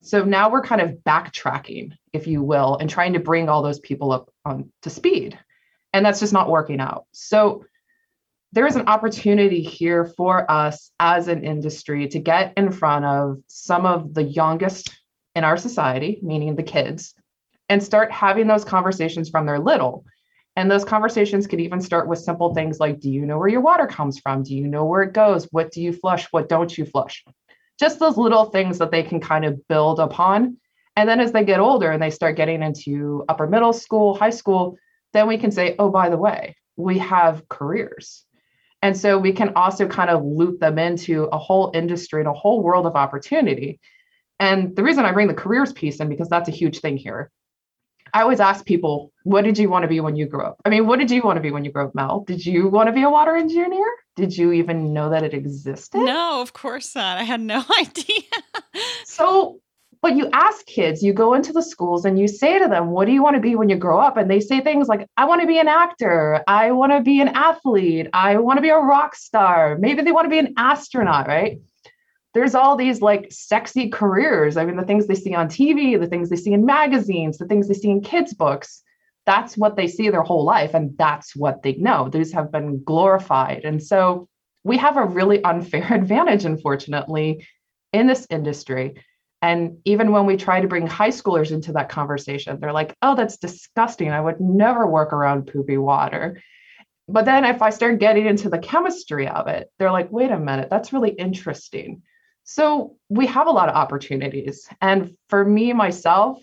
So 0.01 0.23
now 0.23 0.49
we're 0.51 0.61
kind 0.61 0.81
of 0.81 0.97
backtracking 1.05 1.93
if 2.13 2.27
you 2.27 2.43
will 2.43 2.77
and 2.77 2.89
trying 2.89 3.13
to 3.13 3.19
bring 3.19 3.49
all 3.49 3.63
those 3.63 3.79
people 3.79 4.11
up 4.11 4.29
on 4.45 4.71
to 4.83 4.89
speed. 4.89 5.37
And 5.93 6.05
that's 6.05 6.19
just 6.19 6.33
not 6.33 6.49
working 6.49 6.79
out. 6.79 7.05
So 7.11 7.65
there 8.51 8.67
is 8.67 8.75
an 8.75 8.87
opportunity 8.87 9.61
here 9.61 10.05
for 10.05 10.49
us 10.49 10.91
as 10.99 11.27
an 11.27 11.43
industry 11.43 12.07
to 12.09 12.19
get 12.19 12.53
in 12.55 12.71
front 12.71 13.03
of 13.03 13.39
some 13.47 13.85
of 13.85 14.13
the 14.13 14.23
youngest 14.23 14.95
in 15.33 15.43
our 15.43 15.57
society 15.57 16.19
meaning 16.21 16.55
the 16.55 16.63
kids 16.63 17.13
and 17.69 17.83
start 17.83 18.11
having 18.11 18.47
those 18.47 18.63
conversations 18.63 19.29
from 19.29 19.45
their 19.45 19.59
little. 19.59 20.05
And 20.55 20.71
those 20.71 20.85
conversations 20.85 21.47
could 21.47 21.59
even 21.59 21.81
start 21.81 22.07
with 22.07 22.19
simple 22.19 22.53
things 22.53 22.79
like 22.79 22.99
Do 22.99 23.09
you 23.09 23.25
know 23.25 23.37
where 23.37 23.47
your 23.47 23.61
water 23.61 23.87
comes 23.87 24.19
from? 24.19 24.43
Do 24.43 24.55
you 24.55 24.67
know 24.67 24.85
where 24.85 25.03
it 25.03 25.13
goes? 25.13 25.47
What 25.51 25.71
do 25.71 25.81
you 25.81 25.91
flush? 25.91 26.27
What 26.31 26.47
don't 26.47 26.75
you 26.77 26.85
flush? 26.85 27.25
Just 27.79 27.99
those 27.99 28.17
little 28.17 28.45
things 28.45 28.77
that 28.77 28.91
they 28.91 29.03
can 29.03 29.19
kind 29.19 29.43
of 29.43 29.67
build 29.67 29.99
upon. 29.99 30.57
And 30.95 31.09
then 31.09 31.19
as 31.19 31.33
they 31.33 31.43
get 31.43 31.59
older 31.59 31.91
and 31.91 32.01
they 32.01 32.09
start 32.09 32.37
getting 32.37 32.63
into 32.63 33.25
upper 33.27 33.47
middle 33.47 33.73
school, 33.73 34.15
high 34.15 34.29
school, 34.29 34.77
then 35.11 35.27
we 35.27 35.37
can 35.37 35.51
say, 35.51 35.75
Oh, 35.77 35.89
by 35.89 36.09
the 36.09 36.17
way, 36.17 36.55
we 36.77 36.99
have 36.99 37.47
careers. 37.49 38.23
And 38.81 38.95
so 38.95 39.17
we 39.17 39.33
can 39.33 39.53
also 39.55 39.87
kind 39.87 40.09
of 40.09 40.23
loop 40.23 40.59
them 40.59 40.77
into 40.77 41.23
a 41.23 41.37
whole 41.37 41.71
industry 41.73 42.21
and 42.21 42.29
a 42.29 42.33
whole 42.33 42.61
world 42.61 42.85
of 42.85 42.95
opportunity. 42.95 43.79
And 44.39 44.75
the 44.75 44.83
reason 44.83 45.05
I 45.05 45.11
bring 45.11 45.27
the 45.27 45.33
careers 45.33 45.73
piece 45.73 45.99
in 45.99 46.07
because 46.07 46.29
that's 46.29 46.49
a 46.49 46.53
huge 46.53 46.79
thing 46.79 46.95
here 46.95 47.31
I 48.15 48.21
always 48.21 48.39
ask 48.39 48.65
people, 48.65 49.11
what 49.23 49.43
did 49.43 49.57
you 49.57 49.69
want 49.69 49.83
to 49.83 49.89
be 49.89 49.99
when 49.99 50.15
you 50.15 50.25
grew 50.25 50.41
up? 50.41 50.61
I 50.63 50.69
mean, 50.69 50.87
what 50.87 50.99
did 50.99 51.11
you 51.11 51.21
want 51.21 51.35
to 51.35 51.41
be 51.41 51.51
when 51.51 51.65
you 51.65 51.71
grew 51.71 51.83
up, 51.83 51.95
Mel? 51.95 52.23
Did 52.25 52.45
you 52.45 52.69
want 52.69 52.87
to 52.87 52.93
be 52.93 53.03
a 53.03 53.09
water 53.09 53.35
engineer? 53.35 53.85
Did 54.15 54.37
you 54.37 54.53
even 54.53 54.93
know 54.93 55.09
that 55.09 55.23
it 55.23 55.33
existed? 55.33 55.97
No, 55.97 56.41
of 56.41 56.53
course 56.53 56.95
not. 56.95 57.17
I 57.17 57.23
had 57.23 57.41
no 57.41 57.61
idea. 57.77 58.23
so, 59.03 59.59
but 60.01 60.15
you 60.15 60.29
ask 60.31 60.65
kids, 60.65 61.03
you 61.03 61.11
go 61.11 61.33
into 61.33 61.51
the 61.51 61.61
schools 61.61 62.05
and 62.05 62.17
you 62.17 62.29
say 62.29 62.57
to 62.57 62.69
them, 62.69 62.91
what 62.91 63.05
do 63.05 63.11
you 63.11 63.21
want 63.21 63.35
to 63.35 63.41
be 63.41 63.57
when 63.57 63.67
you 63.67 63.75
grow 63.75 63.99
up? 63.99 64.15
And 64.15 64.31
they 64.31 64.39
say 64.39 64.61
things 64.61 64.87
like, 64.87 65.05
I 65.17 65.25
want 65.25 65.41
to 65.41 65.47
be 65.47 65.59
an 65.59 65.67
actor. 65.67 66.41
I 66.47 66.71
want 66.71 66.93
to 66.93 67.01
be 67.01 67.19
an 67.19 67.27
athlete. 67.27 68.07
I 68.13 68.37
want 68.37 68.55
to 68.59 68.61
be 68.61 68.69
a 68.69 68.77
rock 68.77 69.17
star. 69.17 69.77
Maybe 69.77 70.03
they 70.03 70.13
want 70.13 70.23
to 70.23 70.29
be 70.29 70.39
an 70.39 70.53
astronaut, 70.55 71.27
right? 71.27 71.59
There's 72.35 72.53
all 72.53 72.75
these 72.75 73.01
like 73.01 73.31
sexy 73.31 73.89
careers. 73.89 74.57
I 74.57 74.65
mean, 74.65 74.75
the 74.75 74.83
things 74.83 75.07
they 75.07 75.15
see 75.15 75.33
on 75.33 75.47
TV, 75.47 75.97
the 75.97 76.05
things 76.05 76.29
they 76.29 76.35
see 76.35 76.51
in 76.51 76.65
magazines, 76.65 77.37
the 77.37 77.45
things 77.45 77.69
they 77.69 77.73
see 77.73 77.89
in 77.89 78.01
kids' 78.01 78.33
books. 78.33 78.83
that's 79.25 79.57
what 79.57 79.75
they 79.75 79.87
see 79.87 80.09
their 80.09 80.21
whole 80.21 80.43
life 80.43 80.75
and 80.75 80.95
that's 80.99 81.35
what 81.35 81.63
they 81.63 81.73
know. 81.77 82.09
These 82.09 82.31
have 82.33 82.51
been 82.51 82.83
glorified. 82.83 83.63
And 83.63 83.81
so 83.81 84.27
we 84.63 84.77
have 84.77 84.97
a 84.97 85.05
really 85.05 85.43
unfair 85.43 85.91
advantage, 86.01 86.45
unfortunately, 86.45 87.47
in 87.93 88.05
this 88.05 88.27
industry. 88.29 88.95
And 89.41 89.77
even 89.85 90.11
when 90.11 90.25
we 90.25 90.37
try 90.37 90.59
to 90.59 90.67
bring 90.67 90.85
high 90.85 91.09
schoolers 91.09 91.51
into 91.51 91.71
that 91.71 91.89
conversation, 91.89 92.59
they're 92.59 92.73
like, 92.73 92.95
oh, 93.01 93.15
that's 93.15 93.37
disgusting. 93.37 94.11
I 94.11 94.21
would 94.21 94.41
never 94.41 94.85
work 94.85 95.13
around 95.13 95.47
poopy 95.47 95.77
water. 95.77 96.41
But 97.07 97.25
then 97.25 97.45
if 97.45 97.61
I 97.61 97.69
start 97.69 97.99
getting 97.99 98.25
into 98.25 98.49
the 98.49 98.59
chemistry 98.59 99.27
of 99.27 99.47
it, 99.47 99.71
they're 99.79 99.91
like, 99.91 100.11
wait 100.11 100.31
a 100.31 100.39
minute, 100.39 100.69
that's 100.69 100.91
really 100.91 101.11
interesting. 101.11 102.01
So 102.45 102.95
we 103.09 103.25
have 103.27 103.47
a 103.47 103.51
lot 103.51 103.69
of 103.69 103.75
opportunities. 103.75 104.69
And 104.79 105.15
for 105.29 105.43
me, 105.43 105.73
myself, 105.73 106.41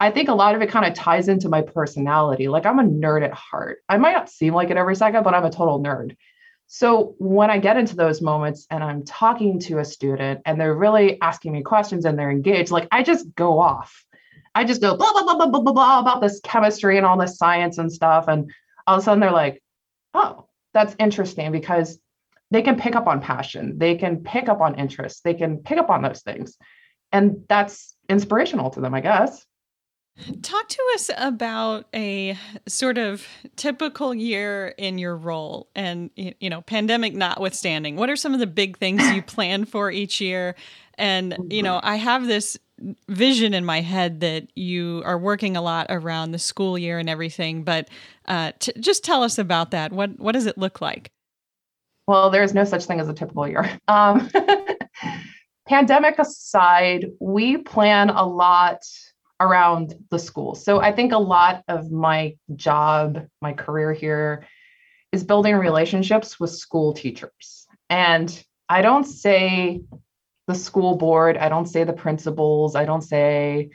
I 0.00 0.10
think 0.10 0.28
a 0.28 0.34
lot 0.34 0.54
of 0.54 0.62
it 0.62 0.70
kind 0.70 0.86
of 0.86 0.94
ties 0.94 1.28
into 1.28 1.48
my 1.48 1.60
personality. 1.60 2.48
Like 2.48 2.64
I'm 2.64 2.78
a 2.78 2.84
nerd 2.84 3.24
at 3.24 3.34
heart. 3.34 3.78
I 3.88 3.98
might 3.98 4.12
not 4.12 4.30
seem 4.30 4.54
like 4.54 4.70
it 4.70 4.76
every 4.76 4.96
second, 4.96 5.22
but 5.24 5.34
I'm 5.34 5.44
a 5.44 5.50
total 5.50 5.80
nerd. 5.80 6.16
So 6.66 7.14
when 7.18 7.50
I 7.50 7.58
get 7.58 7.76
into 7.76 7.94
those 7.94 8.22
moments 8.22 8.66
and 8.70 8.82
I'm 8.82 9.04
talking 9.04 9.58
to 9.60 9.78
a 9.78 9.84
student 9.84 10.40
and 10.46 10.60
they're 10.60 10.74
really 10.74 11.20
asking 11.20 11.52
me 11.52 11.62
questions 11.62 12.04
and 12.04 12.18
they're 12.18 12.30
engaged, 12.30 12.70
like 12.70 12.88
I 12.90 13.02
just 13.02 13.34
go 13.34 13.58
off. 13.58 14.04
I 14.54 14.64
just 14.64 14.80
go 14.80 14.96
blah, 14.96 15.12
blah, 15.12 15.24
blah, 15.24 15.36
blah, 15.36 15.48
blah, 15.48 15.60
blah, 15.60 15.72
blah 15.72 15.98
about 16.00 16.22
this 16.22 16.40
chemistry 16.40 16.96
and 16.96 17.04
all 17.04 17.18
this 17.18 17.36
science 17.36 17.78
and 17.78 17.92
stuff. 17.92 18.28
And 18.28 18.50
all 18.86 18.96
of 18.96 19.02
a 19.02 19.04
sudden 19.04 19.20
they're 19.20 19.30
like, 19.30 19.62
oh, 20.14 20.46
that's 20.72 20.96
interesting 20.98 21.52
because 21.52 21.98
they 22.50 22.62
can 22.62 22.76
pick 22.76 22.96
up 22.96 23.06
on 23.06 23.20
passion, 23.20 23.78
they 23.78 23.94
can 23.94 24.22
pick 24.22 24.48
up 24.48 24.60
on 24.60 24.78
interest, 24.78 25.24
they 25.24 25.34
can 25.34 25.58
pick 25.58 25.78
up 25.78 25.90
on 25.90 26.02
those 26.02 26.22
things. 26.22 26.56
And 27.12 27.44
that's 27.48 27.94
inspirational 28.08 28.70
to 28.70 28.80
them, 28.80 28.94
I 28.94 29.00
guess. 29.00 29.44
Talk 30.42 30.68
to 30.68 30.82
us 30.94 31.10
about 31.16 31.86
a 31.94 32.36
sort 32.66 32.98
of 32.98 33.24
typical 33.54 34.12
year 34.12 34.74
in 34.76 34.98
your 34.98 35.16
role 35.16 35.68
and, 35.76 36.10
you 36.16 36.50
know, 36.50 36.60
pandemic 36.62 37.14
notwithstanding. 37.14 37.94
What 37.94 38.10
are 38.10 38.16
some 38.16 38.34
of 38.34 38.40
the 38.40 38.46
big 38.46 38.78
things 38.78 39.00
you 39.12 39.22
plan 39.26 39.64
for 39.64 39.92
each 39.92 40.20
year? 40.20 40.56
And, 40.96 41.36
you 41.50 41.62
know, 41.62 41.78
I 41.84 41.96
have 41.96 42.26
this 42.26 42.58
vision 43.08 43.54
in 43.54 43.64
my 43.64 43.80
head 43.80 44.20
that 44.20 44.48
you 44.56 45.02
are 45.04 45.18
working 45.18 45.56
a 45.56 45.62
lot 45.62 45.86
around 45.88 46.32
the 46.32 46.38
school 46.38 46.76
year 46.76 46.98
and 46.98 47.08
everything, 47.08 47.62
but 47.62 47.88
uh, 48.26 48.52
t- 48.58 48.72
just 48.80 49.04
tell 49.04 49.22
us 49.22 49.38
about 49.38 49.70
that. 49.70 49.92
What, 49.92 50.18
what 50.18 50.32
does 50.32 50.46
it 50.46 50.58
look 50.58 50.80
like? 50.80 51.12
Well, 52.08 52.30
there's 52.30 52.54
no 52.54 52.64
such 52.64 52.86
thing 52.86 53.00
as 53.00 53.08
a 53.10 53.14
typical 53.14 53.46
year. 53.46 53.70
Um, 53.86 54.30
pandemic 55.68 56.18
aside, 56.18 57.10
we 57.20 57.58
plan 57.58 58.08
a 58.08 58.24
lot 58.24 58.82
around 59.38 59.94
the 60.10 60.18
school. 60.18 60.54
So 60.54 60.80
I 60.80 60.90
think 60.92 61.12
a 61.12 61.18
lot 61.18 61.62
of 61.68 61.92
my 61.92 62.36
job, 62.56 63.26
my 63.42 63.52
career 63.52 63.92
here 63.92 64.46
is 65.12 65.22
building 65.22 65.56
relationships 65.56 66.40
with 66.40 66.50
school 66.50 66.94
teachers. 66.94 67.66
And 67.90 68.28
I 68.70 68.80
don't 68.80 69.04
say 69.04 69.82
the 70.46 70.54
school 70.54 70.96
board, 70.96 71.36
I 71.36 71.50
don't 71.50 71.66
say 71.66 71.84
the 71.84 71.92
principals, 71.92 72.74
I 72.74 72.86
don't 72.86 73.02
say 73.02 73.68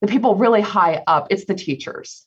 the 0.00 0.08
people 0.08 0.36
really 0.36 0.62
high 0.62 1.02
up, 1.06 1.26
it's 1.30 1.44
the 1.44 1.54
teachers. 1.54 2.26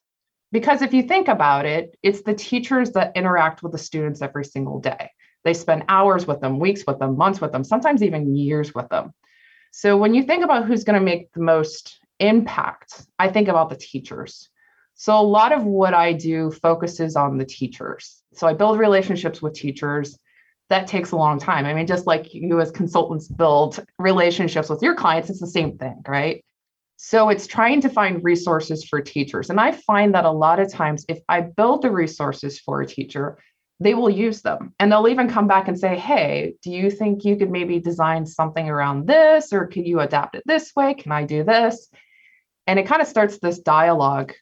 Because 0.52 0.82
if 0.82 0.94
you 0.94 1.04
think 1.04 1.28
about 1.28 1.66
it, 1.66 1.98
it's 2.02 2.24
the 2.24 2.34
teachers 2.34 2.92
that 2.92 3.12
interact 3.16 3.62
with 3.62 3.72
the 3.72 3.78
students 3.78 4.22
every 4.22 4.46
single 4.46 4.80
day. 4.80 5.12
They 5.44 5.54
spend 5.54 5.86
hours 5.88 6.26
with 6.26 6.42
them, 6.42 6.60
weeks 6.60 6.84
with 6.86 7.00
them, 7.00 7.18
months 7.18 7.40
with 7.40 7.52
them, 7.52 7.64
sometimes 7.64 8.04
even 8.04 8.36
years 8.36 8.74
with 8.74 8.90
them. 8.90 9.14
So 9.72 9.98
when 9.98 10.14
you 10.14 10.24
think 10.24 10.44
about 10.44 10.66
who's 10.66 10.84
going 10.84 11.00
to 11.00 11.06
make 11.06 11.32
the 11.34 11.42
most 11.42 12.00
impact, 12.20 13.06
I 13.18 13.30
think 13.30 13.48
about 13.48 13.70
the 13.70 13.76
teachers. 13.76 14.50
So 14.96 15.18
a 15.18 15.22
lot 15.22 15.54
of 15.54 15.64
what 15.64 15.94
I 15.94 16.14
do 16.14 16.52
focuses 16.52 17.16
on 17.16 17.38
the 17.38 17.46
teachers. 17.46 18.22
So 18.34 18.48
I 18.48 18.54
build 18.54 18.80
relationships 18.80 19.42
with 19.42 19.54
teachers. 19.54 20.18
That 20.70 20.88
takes 20.88 21.12
a 21.12 21.16
long 21.16 21.40
time. 21.40 21.66
I 21.66 21.74
mean, 21.74 21.88
just 21.88 22.06
like 22.06 22.34
you 22.34 22.60
as 22.60 22.72
consultants 22.72 23.28
build 23.28 23.84
relationships 23.98 24.70
with 24.70 24.84
your 24.84 24.96
clients, 24.96 25.30
it's 25.30 25.40
the 25.40 25.48
same 25.48 25.78
thing, 25.78 26.02
right? 26.08 26.44
So 27.02 27.30
it's 27.30 27.48
trying 27.48 27.80
to 27.82 27.90
find 27.90 28.22
resources 28.26 28.84
for 28.84 29.00
teachers. 29.00 29.50
And 29.50 29.58
I 29.58 29.72
find 29.72 30.14
that 30.16 30.26
a 30.26 30.32
lot 30.32 30.60
of 30.60 30.70
times, 30.70 31.06
if 31.08 31.20
I 31.30 31.40
build 31.40 31.82
the 31.82 31.92
resources 31.92 32.60
for 32.60 32.82
a 32.82 32.86
teacher, 32.86 33.40
they 33.80 33.94
will 33.94 34.10
use 34.10 34.42
them. 34.42 34.74
And 34.82 34.92
they'll 34.92 35.08
even 35.08 35.30
come 35.30 35.48
back 35.48 35.70
and 35.70 35.80
say 35.80 35.98
hey 35.98 36.56
do 36.62 36.70
you 36.70 36.92
think 36.92 37.24
you 37.24 37.38
could 37.38 37.52
maybe 37.52 37.80
design 37.80 38.26
something 38.26 38.70
around 38.70 39.08
this? 39.08 39.54
Or 39.54 39.66
can 39.66 39.86
you 39.86 40.02
adapt 40.02 40.36
it 40.36 40.44
this 40.46 40.76
way? 40.76 40.94
Can 40.94 41.14
i 41.14 41.24
do 41.24 41.46
this? 41.46 41.88
And 42.68 42.78
it 42.78 42.86
kind 42.86 43.02
of 43.02 43.08
starts 43.08 43.40
this 43.40 43.60
dialogue. 43.60 44.34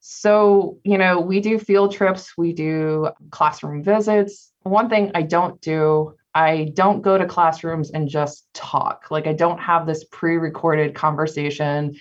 So 0.00 0.78
you 0.84 0.96
know 0.96 1.20
we 1.20 1.40
do 1.40 1.58
field 1.58 1.92
trips. 1.92 2.32
We 2.38 2.54
do 2.54 3.10
classroom 3.30 3.82
visits. 3.82 4.50
One 4.62 4.88
thing 4.88 5.10
i 5.14 5.20
don't 5.20 5.60
do 5.60 6.14
i 6.38 6.70
don't 6.74 7.02
go 7.02 7.18
to 7.18 7.26
classrooms 7.26 7.90
and 7.90 8.08
just 8.08 8.46
talk. 8.54 9.10
Like 9.10 9.26
i 9.26 9.32
don't 9.32 9.58
have 9.58 9.86
this 9.86 10.04
pre-recorded 10.04 10.94
conversation 10.94 11.96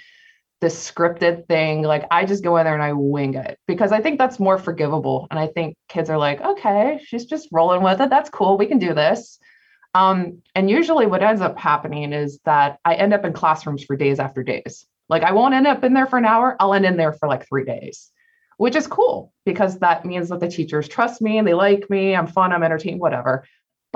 this 0.59 0.91
scripted 0.91 1.47
thing. 1.47 1.83
Like 1.83 2.05
i 2.09 2.25
just 2.25 2.43
go 2.43 2.57
in 2.57 2.65
there 2.65 2.73
and 2.73 2.83
i 2.83 2.93
wing 2.93 3.33
it 3.35 3.59
because 3.67 3.91
i 3.91 4.01
think 4.01 4.17
that's 4.17 4.39
more 4.39 4.57
forgivable. 4.57 5.27
And 5.29 5.39
i 5.39 5.47
think 5.47 5.75
kids 5.89 6.09
are 6.09 6.17
like 6.17 6.39
okay 6.41 6.99
she's 7.05 7.25
just 7.25 7.49
rolling 7.51 7.81
with 7.81 7.99
it. 8.01 8.09
That's 8.09 8.29
cool. 8.29 8.57
We 8.57 8.67
can 8.67 8.79
do 8.79 8.93
this. 8.93 9.39
Um, 9.95 10.43
and 10.53 10.69
usually 10.69 11.07
what 11.07 11.23
ends 11.23 11.41
up 11.41 11.57
happening 11.57 12.13
is 12.13 12.39
that 12.45 12.79
i 12.85 12.93
end 12.95 13.13
up 13.13 13.25
in 13.25 13.33
classrooms 13.33 13.83
for 13.83 13.95
days 13.95 14.19
after 14.19 14.43
days. 14.43 14.85
Like 15.09 15.23
I 15.23 15.31
won't 15.31 15.55
end 15.55 15.67
up 15.67 15.83
in 15.83 15.93
there 15.93 16.07
for 16.07 16.19
an 16.19 16.25
hour. 16.25 16.55
I'll 16.59 16.73
end 16.73 16.85
in 16.85 16.97
there 16.97 17.13
for 17.13 17.27
like 17.27 17.47
three 17.47 17.65
days, 17.65 18.11
which 18.57 18.75
is 18.75 18.87
cool 18.87 19.33
because 19.45 19.79
that 19.79 20.05
means 20.05 20.29
that 20.29 20.41
the 20.41 20.49
teachers 20.49 20.87
trust 20.87 21.21
me. 21.21 21.37
And 21.37 21.47
they 21.47 21.53
like 21.53 21.89
me. 21.89 22.15
I'm 22.15 22.27
fun, 22.27 22.51
I'm 22.51 22.63
entertained, 22.63 22.99
whatever. 22.99 23.45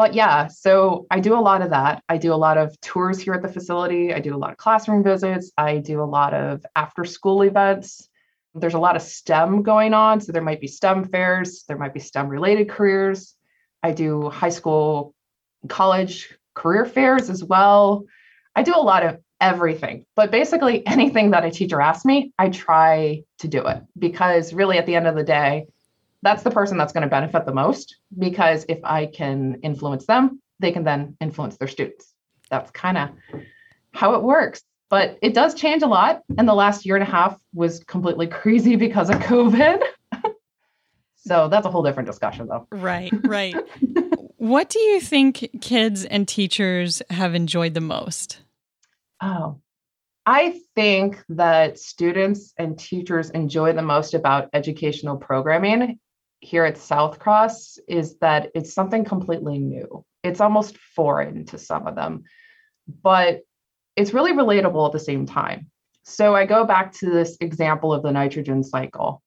But 0.02 0.16
yeah, 0.16 0.48
so 0.48 1.06
I 1.12 1.20
do 1.20 1.36
a 1.36 1.40
lot 1.40 1.62
of 1.62 1.70
that. 1.70 2.04
I 2.10 2.18
do 2.18 2.34
a 2.34 2.42
lot 2.48 2.58
of 2.58 2.76
tours 2.82 3.20
here 3.20 3.36
at 3.36 3.44
the 3.44 3.48
facility. 3.48 4.12
I 4.12 4.20
do 4.20 4.36
a 4.36 4.36
lot 4.36 4.50
of 4.50 4.58
classroom 4.58 5.04
visits. 5.04 5.52
I 5.60 5.78
do 5.78 6.02
a 6.02 6.10
lot 6.10 6.34
of 6.34 6.66
after 6.76 7.06
school 7.06 7.44
events. 7.44 8.10
There's 8.56 8.74
a 8.74 8.80
lot 8.80 8.96
of 8.96 9.04
STEM 9.04 9.62
going 9.62 9.94
on. 9.94 10.20
So 10.20 10.32
there 10.32 10.42
might 10.42 10.60
be 10.60 10.66
STEM 10.66 11.10
fairs, 11.10 11.66
there 11.68 11.78
might 11.78 11.94
be 11.94 12.00
STEM 12.00 12.30
related 12.30 12.68
careers. 12.68 13.36
I 13.84 13.92
do 13.92 14.28
high 14.32 14.50
school, 14.50 15.14
college 15.70 16.36
career 16.56 16.86
fairs 16.88 17.30
as 17.30 17.44
well. 17.44 18.06
I 18.56 18.64
do 18.64 18.74
a 18.76 18.82
lot 18.82 19.06
of 19.06 19.20
everything. 19.40 20.08
But 20.16 20.32
basically, 20.32 20.84
anything 20.88 21.30
that 21.30 21.46
a 21.46 21.52
teacher 21.52 21.80
asks 21.80 22.06
me, 22.06 22.34
I 22.40 22.50
try 22.50 23.22
to 23.38 23.48
do 23.48 23.68
it 23.68 23.84
because 24.00 24.52
really, 24.52 24.80
at 24.80 24.88
the 24.88 24.96
end 24.96 25.06
of 25.06 25.14
the 25.14 25.24
day, 25.24 25.68
that's 26.22 26.44
the 26.44 26.52
person 26.52 26.78
that's 26.78 26.94
going 26.94 27.04
to 27.04 27.10
benefit 27.10 27.46
the 27.46 27.54
most. 27.54 27.98
Because 28.18 28.66
if 28.70 28.80
I 28.84 29.08
can 29.08 29.60
influence 29.64 30.06
them, 30.06 30.42
they 30.60 30.72
can 30.72 30.84
then 30.84 31.18
influence 31.20 31.58
their 31.58 31.68
students. 31.68 32.14
That's 32.50 32.72
kind 32.72 32.98
of 32.98 33.10
how 33.94 34.14
it 34.16 34.24
works. 34.24 34.62
But 34.90 35.18
it 35.22 35.34
does 35.34 35.56
change 35.56 35.84
a 35.84 35.88
lot. 35.88 36.22
And 36.38 36.48
the 36.48 36.54
last 36.54 36.86
year 36.86 36.96
and 36.96 37.04
a 37.04 37.10
half 37.10 37.40
was 37.54 37.84
completely 37.86 38.28
crazy 38.42 38.76
because 38.76 39.10
of 39.10 39.18
COVID. 39.18 39.82
so 41.16 41.48
that's 41.48 41.66
a 41.66 41.72
whole 41.72 41.84
different 41.84 42.08
discussion, 42.08 42.48
though. 42.48 42.68
Right, 42.72 43.12
right. 43.24 43.56
what 44.38 44.70
do 44.70 44.80
you 44.80 45.00
think 45.00 45.50
kids 45.62 46.06
and 46.06 46.28
teachers 46.28 47.02
have 47.10 47.36
enjoyed 47.36 47.74
the 47.74 47.82
most? 47.82 48.42
Oh, 49.22 49.62
I 50.26 50.60
think 50.76 51.24
that 51.30 51.80
students 51.80 52.54
and 52.58 52.78
teachers 52.78 53.30
enjoy 53.32 53.74
the 53.74 53.82
most 53.82 54.14
about 54.14 54.50
educational 54.54 55.18
programming 55.18 56.00
here 56.42 56.66
at 56.66 56.78
South 56.78 57.20
Cross 57.20 57.80
is 57.88 58.18
that 58.20 58.52
it's 58.54 58.74
something 58.74 59.06
completely 59.06 59.60
new. 59.60 60.04
It's 60.24 60.42
almost 60.42 60.78
foreign 60.78 61.46
to 61.46 61.58
some 61.58 61.88
of 61.88 61.96
them, 61.96 62.24
but 63.02 63.42
it's 63.96 64.14
really 64.14 64.34
relatable 64.34 64.86
at 64.86 64.92
the 64.92 65.00
same 65.00 65.26
time. 65.26 65.72
So 66.04 66.36
I 66.36 66.46
go 66.46 66.66
back 66.66 66.94
to 66.94 67.10
this 67.10 67.38
example 67.40 67.94
of 67.94 68.04
the 68.04 68.12
nitrogen 68.12 68.64
cycle. 68.64 69.22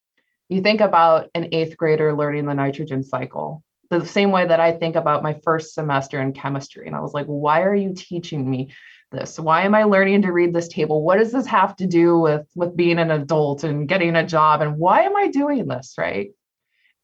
You 0.49 0.61
think 0.61 0.81
about 0.81 1.31
an 1.35 1.49
eighth 1.53 1.77
grader 1.77 2.15
learning 2.15 2.47
the 2.47 2.55
nitrogen 2.55 3.03
cycle 3.03 3.63
the 3.91 4.07
same 4.07 4.31
way 4.31 4.47
that 4.47 4.61
I 4.61 4.73
think 4.73 4.97
about 4.97 5.23
my 5.23 5.35
first 5.45 5.75
semester 5.75 6.21
in 6.21 6.33
chemistry. 6.33 6.87
And 6.87 6.97
I 6.97 7.01
was 7.01 7.15
like, 7.15 7.27
why 7.27 7.63
are 7.63 7.75
you 7.75 7.95
teaching 7.95 8.49
me 8.49 8.73
this? 9.13 9.39
Why 9.39 9.63
am 9.63 9.75
I 9.75 9.85
learning 9.85 10.23
to 10.23 10.33
read 10.33 10.53
this 10.53 10.69
table? 10.69 11.03
What 11.03 11.19
does 11.19 11.33
this 11.33 11.47
have 11.47 11.77
to 11.77 11.87
do 11.87 12.19
with 12.19 12.47
with 12.55 12.77
being 12.77 12.99
an 12.99 13.11
adult 13.11 13.65
and 13.65 13.89
getting 13.89 14.17
a 14.17 14.27
job 14.27 14.61
and 14.63 14.79
why 14.79 15.03
am 15.03 15.17
I 15.17 15.29
doing 15.29 15.67
this, 15.67 15.95
right? 15.99 16.31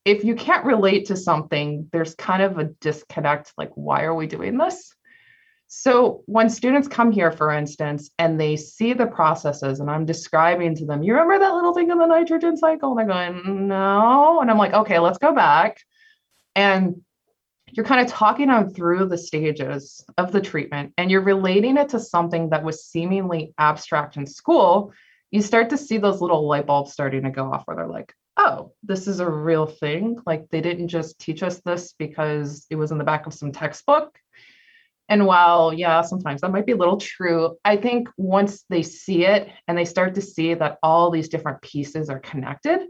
If 0.05 0.25
you 0.25 0.35
can't 0.35 0.65
relate 0.65 1.07
to 1.07 1.17
something, 1.17 1.89
there's 1.93 2.15
kind 2.15 2.43
of 2.43 2.59
a 2.59 2.65
disconnect 2.65 3.53
like 3.59 3.71
why 3.75 4.05
are 4.05 4.15
we 4.15 4.27
doing 4.27 4.57
this? 4.57 4.95
So 5.69 6.23
when 6.27 6.51
students 6.51 6.89
come 6.89 7.13
here 7.13 7.31
for 7.31 7.53
instance 7.53 8.11
and 8.19 8.41
they 8.41 8.57
see 8.57 8.93
the 8.93 9.07
processes 9.07 9.79
and 9.79 9.91
I'm 9.91 10.05
describing 10.05 10.75
to 10.77 10.87
them, 10.87 11.03
you 11.03 11.13
remember 11.13 11.39
that 11.39 11.55
little 11.55 11.75
thing 11.75 11.91
in 11.91 11.99
the 11.99 12.07
nitrogen 12.07 12.57
cycle? 12.57 12.91
And 12.91 12.99
they're 12.99 13.07
going, 13.07 13.69
"No." 13.69 14.41
And 14.41 14.51
I'm 14.51 14.59
like, 14.59 14.73
"Okay, 14.73 14.99
let's 14.99 15.19
go 15.19 15.33
back." 15.33 15.79
And 16.57 17.03
you're 17.73 17.87
kind 17.87 18.05
of 18.05 18.09
talking 18.09 18.49
them 18.49 18.71
through 18.71 19.07
the 19.07 19.19
stages 19.19 20.05
of 20.19 20.33
the 20.33 20.41
treatment 20.41 20.93
and 20.99 21.09
you're 21.09 21.21
relating 21.21 21.77
it 21.77 21.91
to 21.91 22.01
something 22.01 22.51
that 22.51 22.65
was 22.65 22.85
seemingly 22.85 23.55
abstract 23.59 24.17
in 24.17 24.27
school 24.27 24.93
you 25.31 25.43
start 25.43 25.71
to 25.71 25.79
see 25.79 25.99
those 25.99 26.21
little 26.21 26.47
light 26.47 26.67
bulbs 26.67 26.93
starting 26.93 27.23
to 27.23 27.31
go 27.31 27.53
off 27.53 27.63
where 27.65 27.77
they're 27.77 27.87
like, 27.87 28.15
oh, 28.37 28.73
this 28.83 29.07
is 29.07 29.21
a 29.21 29.29
real 29.29 29.67
thing. 29.67 30.19
Like 30.27 30.49
they 30.51 30.61
didn't 30.61 30.89
just 30.89 31.19
teach 31.19 31.43
us 31.43 31.61
this 31.61 31.95
because 31.99 32.67
it 32.71 32.77
was 32.77 32.91
in 32.91 32.99
the 32.99 33.05
back 33.05 33.27
of 33.27 33.35
some 33.35 33.53
textbook. 33.53 34.19
And 35.09 35.27
while, 35.27 35.73
yeah, 35.73 36.03
sometimes 36.03 36.41
that 36.41 36.53
might 36.53 36.67
be 36.67 36.73
a 36.73 36.77
little 36.77 36.97
true, 36.97 37.57
I 37.65 37.77
think 37.77 38.09
once 38.17 38.65
they 38.71 38.83
see 38.83 39.27
it 39.27 39.49
and 39.67 39.77
they 39.77 39.85
start 39.85 40.15
to 40.15 40.23
see 40.23 40.55
that 40.55 40.79
all 40.85 41.11
these 41.11 41.29
different 41.29 41.61
pieces 41.63 42.09
are 42.09 42.21
connected 42.21 42.87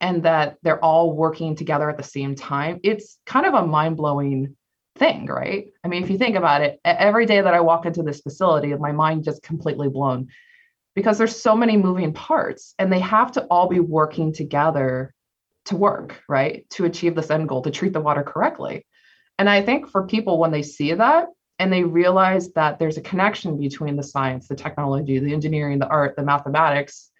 and 0.00 0.22
that 0.22 0.56
they're 0.62 0.82
all 0.82 1.12
working 1.12 1.56
together 1.56 1.90
at 1.90 1.96
the 1.96 2.04
same 2.04 2.36
time, 2.36 2.78
it's 2.84 3.18
kind 3.26 3.44
of 3.44 3.54
a 3.54 3.66
mind 3.66 3.96
blowing 3.96 4.56
thing, 4.96 5.26
right? 5.26 5.72
I 5.82 5.88
mean, 5.88 6.04
if 6.04 6.10
you 6.10 6.18
think 6.18 6.36
about 6.36 6.62
it, 6.62 6.80
every 6.84 7.26
day 7.26 7.40
that 7.40 7.54
I 7.54 7.60
walk 7.60 7.86
into 7.86 8.04
this 8.04 8.20
facility, 8.20 8.72
my 8.74 8.92
mind 8.92 9.24
just 9.24 9.42
completely 9.42 9.88
blown 9.88 10.28
because 10.98 11.16
there's 11.16 11.40
so 11.40 11.54
many 11.54 11.76
moving 11.76 12.12
parts 12.12 12.74
and 12.76 12.92
they 12.92 12.98
have 12.98 13.30
to 13.30 13.42
all 13.42 13.68
be 13.68 13.78
working 13.78 14.32
together 14.32 15.14
to 15.66 15.76
work, 15.76 16.20
right? 16.28 16.68
To 16.70 16.86
achieve 16.86 17.14
this 17.14 17.30
end 17.30 17.48
goal, 17.48 17.62
to 17.62 17.70
treat 17.70 17.92
the 17.92 18.00
water 18.00 18.24
correctly. 18.24 18.84
And 19.38 19.48
I 19.48 19.62
think 19.62 19.88
for 19.88 20.08
people, 20.08 20.40
when 20.40 20.50
they 20.50 20.62
see 20.62 20.92
that 20.92 21.28
and 21.60 21.72
they 21.72 21.84
realize 21.84 22.52
that 22.54 22.80
there's 22.80 22.96
a 22.96 23.00
connection 23.00 23.60
between 23.60 23.94
the 23.94 24.02
science, 24.02 24.48
the 24.48 24.56
technology, 24.56 25.20
the 25.20 25.32
engineering, 25.32 25.78
the 25.78 25.86
art, 25.86 26.16
the 26.16 26.24
mathematics, 26.24 27.12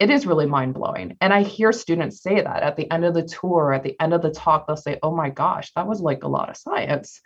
it 0.00 0.10
is 0.10 0.26
really 0.26 0.46
mind 0.46 0.74
blowing. 0.74 1.16
And 1.20 1.32
I 1.32 1.44
hear 1.44 1.70
students 1.70 2.20
say 2.20 2.40
that 2.40 2.64
at 2.64 2.76
the 2.76 2.90
end 2.90 3.04
of 3.04 3.14
the 3.14 3.22
tour, 3.22 3.72
at 3.72 3.84
the 3.84 3.94
end 4.00 4.12
of 4.12 4.22
the 4.22 4.32
talk, 4.32 4.66
they'll 4.66 4.76
say, 4.76 4.98
Oh 5.04 5.14
my 5.14 5.30
gosh, 5.30 5.70
that 5.76 5.86
was 5.86 6.00
like 6.00 6.24
a 6.24 6.28
lot 6.28 6.50
of 6.50 6.56
science. 6.56 7.20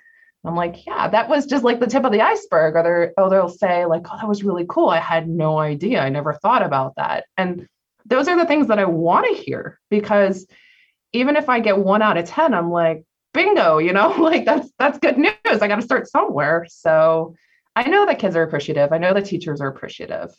I'm 0.44 0.56
like, 0.56 0.86
yeah, 0.86 1.08
that 1.08 1.28
was 1.28 1.46
just 1.46 1.64
like 1.64 1.80
the 1.80 1.86
tip 1.86 2.04
of 2.04 2.12
the 2.12 2.20
iceberg. 2.20 2.76
Or 2.76 2.82
they're, 2.82 3.14
oh, 3.16 3.30
they'll 3.30 3.48
say, 3.48 3.86
like, 3.86 4.06
oh, 4.10 4.16
that 4.16 4.28
was 4.28 4.44
really 4.44 4.66
cool. 4.68 4.88
I 4.88 5.00
had 5.00 5.28
no 5.28 5.58
idea. 5.58 6.00
I 6.00 6.10
never 6.10 6.34
thought 6.34 6.62
about 6.62 6.96
that. 6.96 7.24
And 7.36 7.66
those 8.04 8.28
are 8.28 8.36
the 8.36 8.46
things 8.46 8.68
that 8.68 8.78
I 8.78 8.84
want 8.84 9.26
to 9.26 9.42
hear 9.42 9.80
because 9.90 10.46
even 11.12 11.36
if 11.36 11.48
I 11.48 11.60
get 11.60 11.78
one 11.78 12.02
out 12.02 12.18
of 12.18 12.26
10, 12.26 12.52
I'm 12.52 12.70
like, 12.70 13.04
bingo, 13.32 13.78
you 13.78 13.92
know, 13.92 14.08
like 14.18 14.44
that's 14.44 14.70
that's 14.78 14.98
good 14.98 15.18
news. 15.18 15.34
I 15.46 15.68
got 15.68 15.76
to 15.76 15.82
start 15.82 16.08
somewhere. 16.08 16.66
So 16.68 17.34
I 17.74 17.88
know 17.88 18.04
that 18.06 18.18
kids 18.18 18.36
are 18.36 18.42
appreciative. 18.42 18.92
I 18.92 18.98
know 18.98 19.14
that 19.14 19.24
teachers 19.24 19.60
are 19.60 19.68
appreciative. 19.68 20.34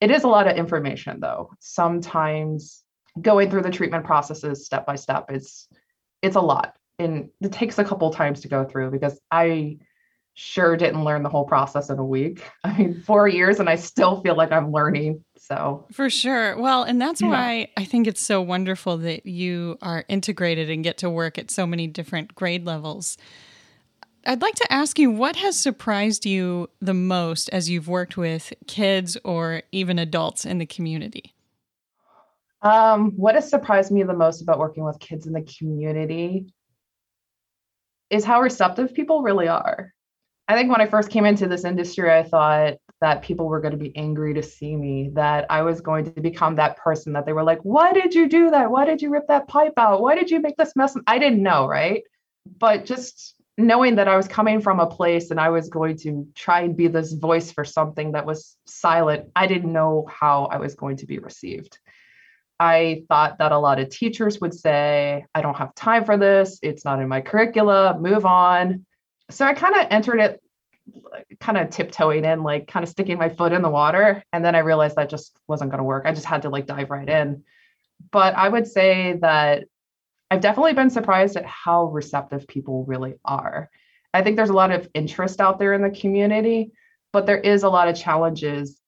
It 0.00 0.10
is 0.10 0.24
a 0.24 0.28
lot 0.28 0.46
of 0.46 0.56
information 0.56 1.20
though. 1.20 1.50
Sometimes 1.60 2.82
going 3.20 3.50
through 3.50 3.62
the 3.62 3.70
treatment 3.70 4.04
processes 4.04 4.66
step 4.66 4.84
by 4.86 4.96
step 4.96 5.30
is 5.30 5.68
it's 6.22 6.36
a 6.36 6.40
lot 6.40 6.74
and 6.98 7.28
it 7.40 7.52
takes 7.52 7.78
a 7.78 7.84
couple 7.84 8.10
times 8.10 8.40
to 8.40 8.48
go 8.48 8.64
through 8.64 8.90
because 8.90 9.20
I 9.30 9.78
sure 10.34 10.76
didn't 10.76 11.02
learn 11.02 11.22
the 11.22 11.28
whole 11.28 11.44
process 11.44 11.88
in 11.90 11.98
a 11.98 12.04
week. 12.04 12.42
I 12.64 12.76
mean, 12.76 13.02
four 13.02 13.28
years 13.28 13.58
and 13.58 13.68
I 13.68 13.76
still 13.76 14.20
feel 14.20 14.36
like 14.36 14.52
I'm 14.52 14.70
learning. 14.70 15.24
So, 15.38 15.86
for 15.92 16.10
sure. 16.10 16.58
Well, 16.58 16.82
and 16.82 17.00
that's 17.00 17.20
yeah. 17.20 17.28
why 17.28 17.68
I 17.76 17.84
think 17.84 18.06
it's 18.06 18.20
so 18.20 18.40
wonderful 18.42 18.98
that 18.98 19.26
you 19.26 19.78
are 19.82 20.04
integrated 20.08 20.70
and 20.70 20.84
get 20.84 20.98
to 20.98 21.10
work 21.10 21.38
at 21.38 21.50
so 21.50 21.66
many 21.66 21.86
different 21.86 22.34
grade 22.34 22.66
levels. 22.66 23.16
I'd 24.26 24.42
like 24.42 24.56
to 24.56 24.72
ask 24.72 24.98
you 24.98 25.10
what 25.10 25.36
has 25.36 25.56
surprised 25.56 26.26
you 26.26 26.68
the 26.80 26.94
most 26.94 27.48
as 27.50 27.70
you've 27.70 27.86
worked 27.86 28.16
with 28.16 28.52
kids 28.66 29.16
or 29.24 29.62
even 29.70 30.00
adults 30.00 30.44
in 30.44 30.58
the 30.58 30.66
community? 30.66 31.32
Um, 32.62 33.12
what 33.12 33.36
has 33.36 33.48
surprised 33.48 33.92
me 33.92 34.02
the 34.02 34.14
most 34.14 34.42
about 34.42 34.58
working 34.58 34.82
with 34.82 34.98
kids 34.98 35.26
in 35.26 35.32
the 35.32 35.42
community 35.42 36.46
is 38.10 38.24
how 38.24 38.40
receptive 38.40 38.94
people 38.94 39.22
really 39.22 39.48
are. 39.48 39.92
I 40.48 40.54
think 40.54 40.70
when 40.70 40.80
I 40.80 40.86
first 40.86 41.10
came 41.10 41.26
into 41.26 41.48
this 41.48 41.64
industry, 41.64 42.10
I 42.10 42.22
thought 42.22 42.74
that 43.00 43.22
people 43.22 43.46
were 43.46 43.60
going 43.60 43.72
to 43.72 43.78
be 43.78 43.94
angry 43.96 44.32
to 44.34 44.42
see 44.42 44.76
me, 44.76 45.10
that 45.14 45.46
I 45.50 45.62
was 45.62 45.80
going 45.80 46.04
to 46.04 46.20
become 46.20 46.56
that 46.56 46.76
person 46.76 47.12
that 47.14 47.26
they 47.26 47.32
were 47.32 47.42
like, 47.42 47.58
Why 47.62 47.92
did 47.92 48.14
you 48.14 48.28
do 48.28 48.50
that? 48.50 48.70
Why 48.70 48.84
did 48.84 49.02
you 49.02 49.10
rip 49.10 49.26
that 49.28 49.48
pipe 49.48 49.74
out? 49.76 50.00
Why 50.00 50.14
did 50.14 50.30
you 50.30 50.40
make 50.40 50.56
this 50.56 50.76
mess? 50.76 50.96
I 51.06 51.18
didn't 51.18 51.42
know, 51.42 51.66
right? 51.66 52.02
But 52.58 52.84
just 52.84 53.34
knowing 53.58 53.96
that 53.96 54.08
I 54.08 54.16
was 54.16 54.28
coming 54.28 54.60
from 54.60 54.80
a 54.80 54.86
place 54.86 55.30
and 55.30 55.40
I 55.40 55.48
was 55.48 55.68
going 55.68 55.96
to 55.98 56.28
try 56.34 56.60
and 56.60 56.76
be 56.76 56.88
this 56.88 57.12
voice 57.12 57.50
for 57.50 57.64
something 57.64 58.12
that 58.12 58.26
was 58.26 58.56
silent, 58.66 59.30
I 59.34 59.46
didn't 59.46 59.72
know 59.72 60.06
how 60.08 60.44
I 60.44 60.58
was 60.58 60.74
going 60.74 60.98
to 60.98 61.06
be 61.06 61.18
received. 61.18 61.78
I 62.58 63.02
thought 63.08 63.38
that 63.38 63.52
a 63.52 63.58
lot 63.58 63.78
of 63.80 63.90
teachers 63.90 64.40
would 64.40 64.54
say, 64.54 65.26
I 65.34 65.42
don't 65.42 65.56
have 65.56 65.74
time 65.74 66.04
for 66.04 66.16
this. 66.16 66.58
It's 66.62 66.84
not 66.84 67.00
in 67.00 67.08
my 67.08 67.20
curricula, 67.20 67.98
move 67.98 68.24
on. 68.24 68.86
So 69.30 69.44
I 69.44 69.54
kind 69.54 69.74
of 69.74 69.86
entered 69.90 70.20
it 70.20 70.42
kind 71.40 71.58
of 71.58 71.70
tiptoeing 71.70 72.24
in, 72.24 72.42
like 72.42 72.68
kind 72.68 72.84
of 72.84 72.88
sticking 72.88 73.18
my 73.18 73.28
foot 73.28 73.52
in 73.52 73.62
the 73.62 73.68
water. 73.68 74.22
And 74.32 74.44
then 74.44 74.54
I 74.54 74.60
realized 74.60 74.96
that 74.96 75.10
just 75.10 75.36
wasn't 75.48 75.70
going 75.70 75.78
to 75.78 75.84
work. 75.84 76.04
I 76.06 76.12
just 76.12 76.26
had 76.26 76.42
to 76.42 76.48
like 76.48 76.66
dive 76.66 76.90
right 76.90 77.08
in. 77.08 77.42
But 78.10 78.34
I 78.34 78.48
would 78.48 78.66
say 78.66 79.18
that 79.20 79.64
I've 80.30 80.40
definitely 80.40 80.74
been 80.74 80.90
surprised 80.90 81.36
at 81.36 81.44
how 81.44 81.86
receptive 81.86 82.46
people 82.46 82.84
really 82.84 83.14
are. 83.24 83.70
I 84.14 84.22
think 84.22 84.36
there's 84.36 84.50
a 84.50 84.54
lot 84.54 84.70
of 84.70 84.88
interest 84.94 85.40
out 85.40 85.58
there 85.58 85.72
in 85.72 85.82
the 85.82 85.90
community, 85.90 86.72
but 87.12 87.26
there 87.26 87.38
is 87.38 87.64
a 87.64 87.68
lot 87.68 87.88
of 87.88 87.96
challenges 87.96 88.80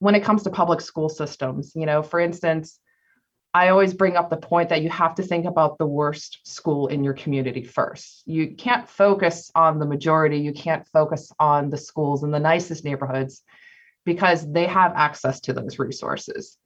when 0.00 0.14
it 0.14 0.24
comes 0.24 0.42
to 0.42 0.50
public 0.50 0.80
school 0.80 1.08
systems. 1.08 1.72
You 1.74 1.86
know, 1.86 2.02
for 2.02 2.20
instance, 2.20 2.78
I 3.56 3.70
always 3.70 3.94
bring 3.94 4.16
up 4.16 4.28
the 4.28 4.36
point 4.36 4.68
that 4.68 4.82
you 4.82 4.90
have 4.90 5.14
to 5.14 5.22
think 5.22 5.46
about 5.46 5.78
the 5.78 5.86
worst 5.86 6.40
school 6.46 6.88
in 6.88 7.02
your 7.02 7.14
community 7.14 7.64
first. 7.64 8.22
You 8.26 8.54
can't 8.54 8.86
focus 8.86 9.50
on 9.54 9.78
the 9.78 9.86
majority, 9.86 10.40
you 10.40 10.52
can't 10.52 10.86
focus 10.88 11.32
on 11.40 11.70
the 11.70 11.78
schools 11.78 12.22
in 12.22 12.30
the 12.30 12.38
nicest 12.38 12.84
neighborhoods 12.84 13.42
because 14.04 14.46
they 14.52 14.66
have 14.66 14.92
access 14.94 15.40
to 15.40 15.54
those 15.54 15.78
resources. 15.78 16.58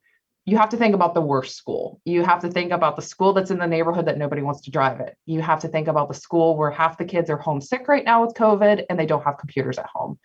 You 0.47 0.57
have 0.57 0.71
to 0.71 0.77
think 0.77 0.97
about 0.97 1.15
the 1.15 1.21
worst 1.21 1.55
school. 1.55 2.01
You 2.05 2.25
have 2.25 2.41
to 2.41 2.51
think 2.51 2.73
about 2.73 2.97
the 2.97 3.03
school 3.03 3.35
that's 3.35 3.53
in 3.53 3.61
the 3.61 3.69
neighborhood 3.69 4.07
that 4.07 4.19
nobody 4.19 4.43
wants 4.43 4.63
to 4.63 4.73
drive 4.73 4.99
it. 4.99 5.17
You 5.27 5.43
have 5.43 5.61
to 5.61 5.69
think 5.69 5.87
about 5.87 6.09
the 6.09 6.15
school 6.15 6.57
where 6.57 6.73
half 6.73 6.99
the 6.99 7.05
kids 7.05 7.31
are 7.31 7.37
homesick 7.37 7.87
right 7.87 8.05
now 8.05 8.27
with 8.27 8.35
COVID 8.35 8.87
and 8.91 8.99
they 8.99 9.07
don't 9.07 9.23
have 9.23 9.39
computers 9.39 9.79
at 9.79 9.87
home. 9.87 10.19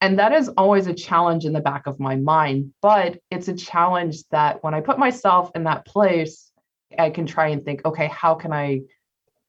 And 0.00 0.18
that 0.18 0.32
is 0.32 0.48
always 0.48 0.86
a 0.86 0.94
challenge 0.94 1.44
in 1.44 1.52
the 1.52 1.60
back 1.60 1.86
of 1.86 2.00
my 2.00 2.16
mind. 2.16 2.72
But 2.80 3.18
it's 3.30 3.48
a 3.48 3.54
challenge 3.54 4.22
that 4.30 4.62
when 4.62 4.74
I 4.74 4.80
put 4.80 4.98
myself 4.98 5.50
in 5.54 5.64
that 5.64 5.84
place, 5.84 6.50
I 6.98 7.10
can 7.10 7.26
try 7.26 7.48
and 7.48 7.64
think, 7.64 7.84
okay, 7.84 8.06
how 8.06 8.34
can 8.34 8.52
I 8.52 8.80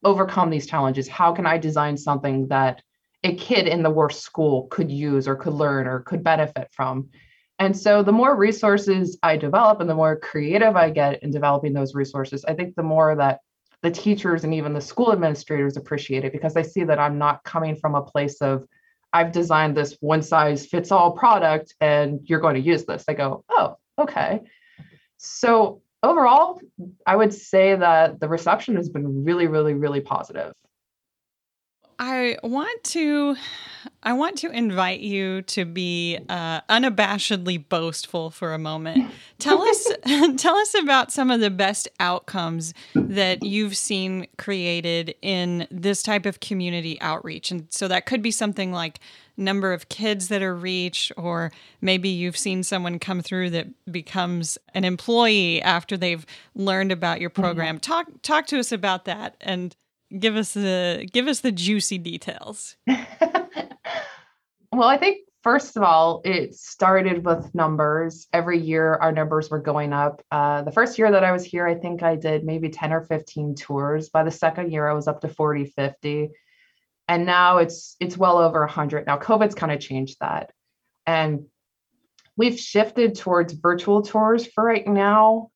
overcome 0.04 0.50
these 0.50 0.66
challenges? 0.66 1.08
How 1.08 1.32
can 1.32 1.46
I 1.46 1.58
design 1.58 1.96
something 1.96 2.48
that 2.48 2.82
a 3.24 3.34
kid 3.34 3.66
in 3.66 3.82
the 3.82 3.90
worst 3.90 4.22
school 4.22 4.66
could 4.66 4.90
use 4.90 5.26
or 5.26 5.36
could 5.36 5.54
learn 5.54 5.86
or 5.86 6.00
could 6.00 6.22
benefit 6.22 6.68
from? 6.72 7.08
And 7.58 7.76
so 7.76 8.02
the 8.02 8.12
more 8.12 8.36
resources 8.36 9.18
I 9.22 9.36
develop 9.36 9.80
and 9.80 9.88
the 9.88 9.94
more 9.94 10.16
creative 10.16 10.76
I 10.76 10.90
get 10.90 11.22
in 11.22 11.30
developing 11.30 11.72
those 11.72 11.94
resources, 11.94 12.44
I 12.44 12.54
think 12.54 12.74
the 12.74 12.82
more 12.82 13.14
that 13.14 13.40
the 13.82 13.90
teachers 13.90 14.44
and 14.44 14.52
even 14.52 14.72
the 14.72 14.80
school 14.80 15.12
administrators 15.12 15.76
appreciate 15.76 16.24
it 16.24 16.32
because 16.32 16.54
they 16.54 16.62
see 16.62 16.84
that 16.84 16.98
I'm 16.98 17.18
not 17.18 17.44
coming 17.44 17.76
from 17.76 17.94
a 17.94 18.02
place 18.02 18.40
of 18.40 18.64
I've 19.12 19.32
designed 19.32 19.76
this 19.76 19.96
one 20.00 20.22
size 20.22 20.66
fits 20.66 20.90
all 20.90 21.12
product 21.12 21.74
and 21.80 22.20
you're 22.24 22.40
going 22.40 22.54
to 22.54 22.60
use 22.60 22.84
this. 22.84 23.04
I 23.08 23.14
go, 23.14 23.44
oh, 23.50 23.76
okay. 23.98 24.40
So 25.18 25.82
overall, 26.02 26.60
I 27.06 27.16
would 27.16 27.32
say 27.32 27.76
that 27.76 28.20
the 28.20 28.28
reception 28.28 28.76
has 28.76 28.88
been 28.88 29.24
really, 29.24 29.46
really, 29.46 29.74
really 29.74 30.00
positive. 30.00 30.52
I 32.04 32.36
want 32.42 32.82
to 32.82 33.36
I 34.02 34.14
want 34.14 34.38
to 34.38 34.50
invite 34.50 34.98
you 34.98 35.42
to 35.42 35.64
be 35.64 36.18
uh, 36.28 36.62
unabashedly 36.62 37.68
boastful 37.68 38.30
for 38.30 38.54
a 38.54 38.58
moment. 38.58 39.08
Tell 39.38 39.62
us 39.62 39.88
tell 40.36 40.56
us 40.56 40.74
about 40.74 41.12
some 41.12 41.30
of 41.30 41.38
the 41.38 41.48
best 41.48 41.88
outcomes 42.00 42.74
that 42.96 43.44
you've 43.44 43.76
seen 43.76 44.26
created 44.36 45.14
in 45.22 45.68
this 45.70 46.02
type 46.02 46.26
of 46.26 46.40
community 46.40 47.00
outreach. 47.00 47.52
And 47.52 47.68
so 47.70 47.86
that 47.86 48.04
could 48.04 48.20
be 48.20 48.32
something 48.32 48.72
like 48.72 48.98
number 49.36 49.72
of 49.72 49.88
kids 49.88 50.26
that 50.26 50.42
are 50.42 50.56
reached 50.56 51.12
or 51.16 51.52
maybe 51.80 52.08
you've 52.08 52.36
seen 52.36 52.64
someone 52.64 52.98
come 52.98 53.20
through 53.20 53.50
that 53.50 53.68
becomes 53.90 54.58
an 54.74 54.84
employee 54.84 55.62
after 55.62 55.96
they've 55.96 56.26
learned 56.56 56.90
about 56.90 57.20
your 57.20 57.30
mm-hmm. 57.30 57.42
program. 57.42 57.76
Mm-hmm. 57.76 57.92
Talk 57.92 58.08
talk 58.22 58.46
to 58.48 58.58
us 58.58 58.72
about 58.72 59.04
that 59.04 59.36
and 59.40 59.76
give 60.18 60.36
us 60.36 60.54
the 60.54 61.08
give 61.12 61.26
us 61.26 61.40
the 61.40 61.52
juicy 61.52 61.98
details. 61.98 62.76
well, 62.86 64.88
I 64.88 64.98
think 64.98 65.18
first 65.42 65.76
of 65.76 65.82
all, 65.82 66.22
it 66.24 66.54
started 66.54 67.24
with 67.24 67.54
numbers. 67.54 68.26
Every 68.32 68.58
year, 68.58 68.94
our 68.94 69.12
numbers 69.12 69.50
were 69.50 69.60
going 69.60 69.92
up. 69.92 70.22
Uh, 70.30 70.62
the 70.62 70.72
first 70.72 70.98
year 70.98 71.10
that 71.10 71.24
I 71.24 71.32
was 71.32 71.44
here, 71.44 71.66
I 71.66 71.74
think 71.74 72.02
I 72.02 72.16
did 72.16 72.44
maybe 72.44 72.68
10 72.68 72.92
or 72.92 73.02
15 73.02 73.54
tours. 73.54 74.08
By 74.08 74.24
the 74.24 74.30
second 74.30 74.72
year, 74.72 74.88
I 74.88 74.94
was 74.94 75.08
up 75.08 75.20
to 75.22 75.28
40, 75.28 75.66
50. 75.66 76.30
And 77.08 77.26
now 77.26 77.58
it's 77.58 77.96
it's 78.00 78.16
well 78.16 78.38
over 78.38 78.60
100. 78.60 79.06
Now, 79.06 79.18
COVID's 79.18 79.54
kind 79.54 79.72
of 79.72 79.80
changed 79.80 80.18
that. 80.20 80.50
And 81.06 81.46
we've 82.36 82.58
shifted 82.58 83.16
towards 83.16 83.52
virtual 83.52 84.02
tours 84.02 84.46
for 84.46 84.64
right 84.64 84.86
now 84.86 85.50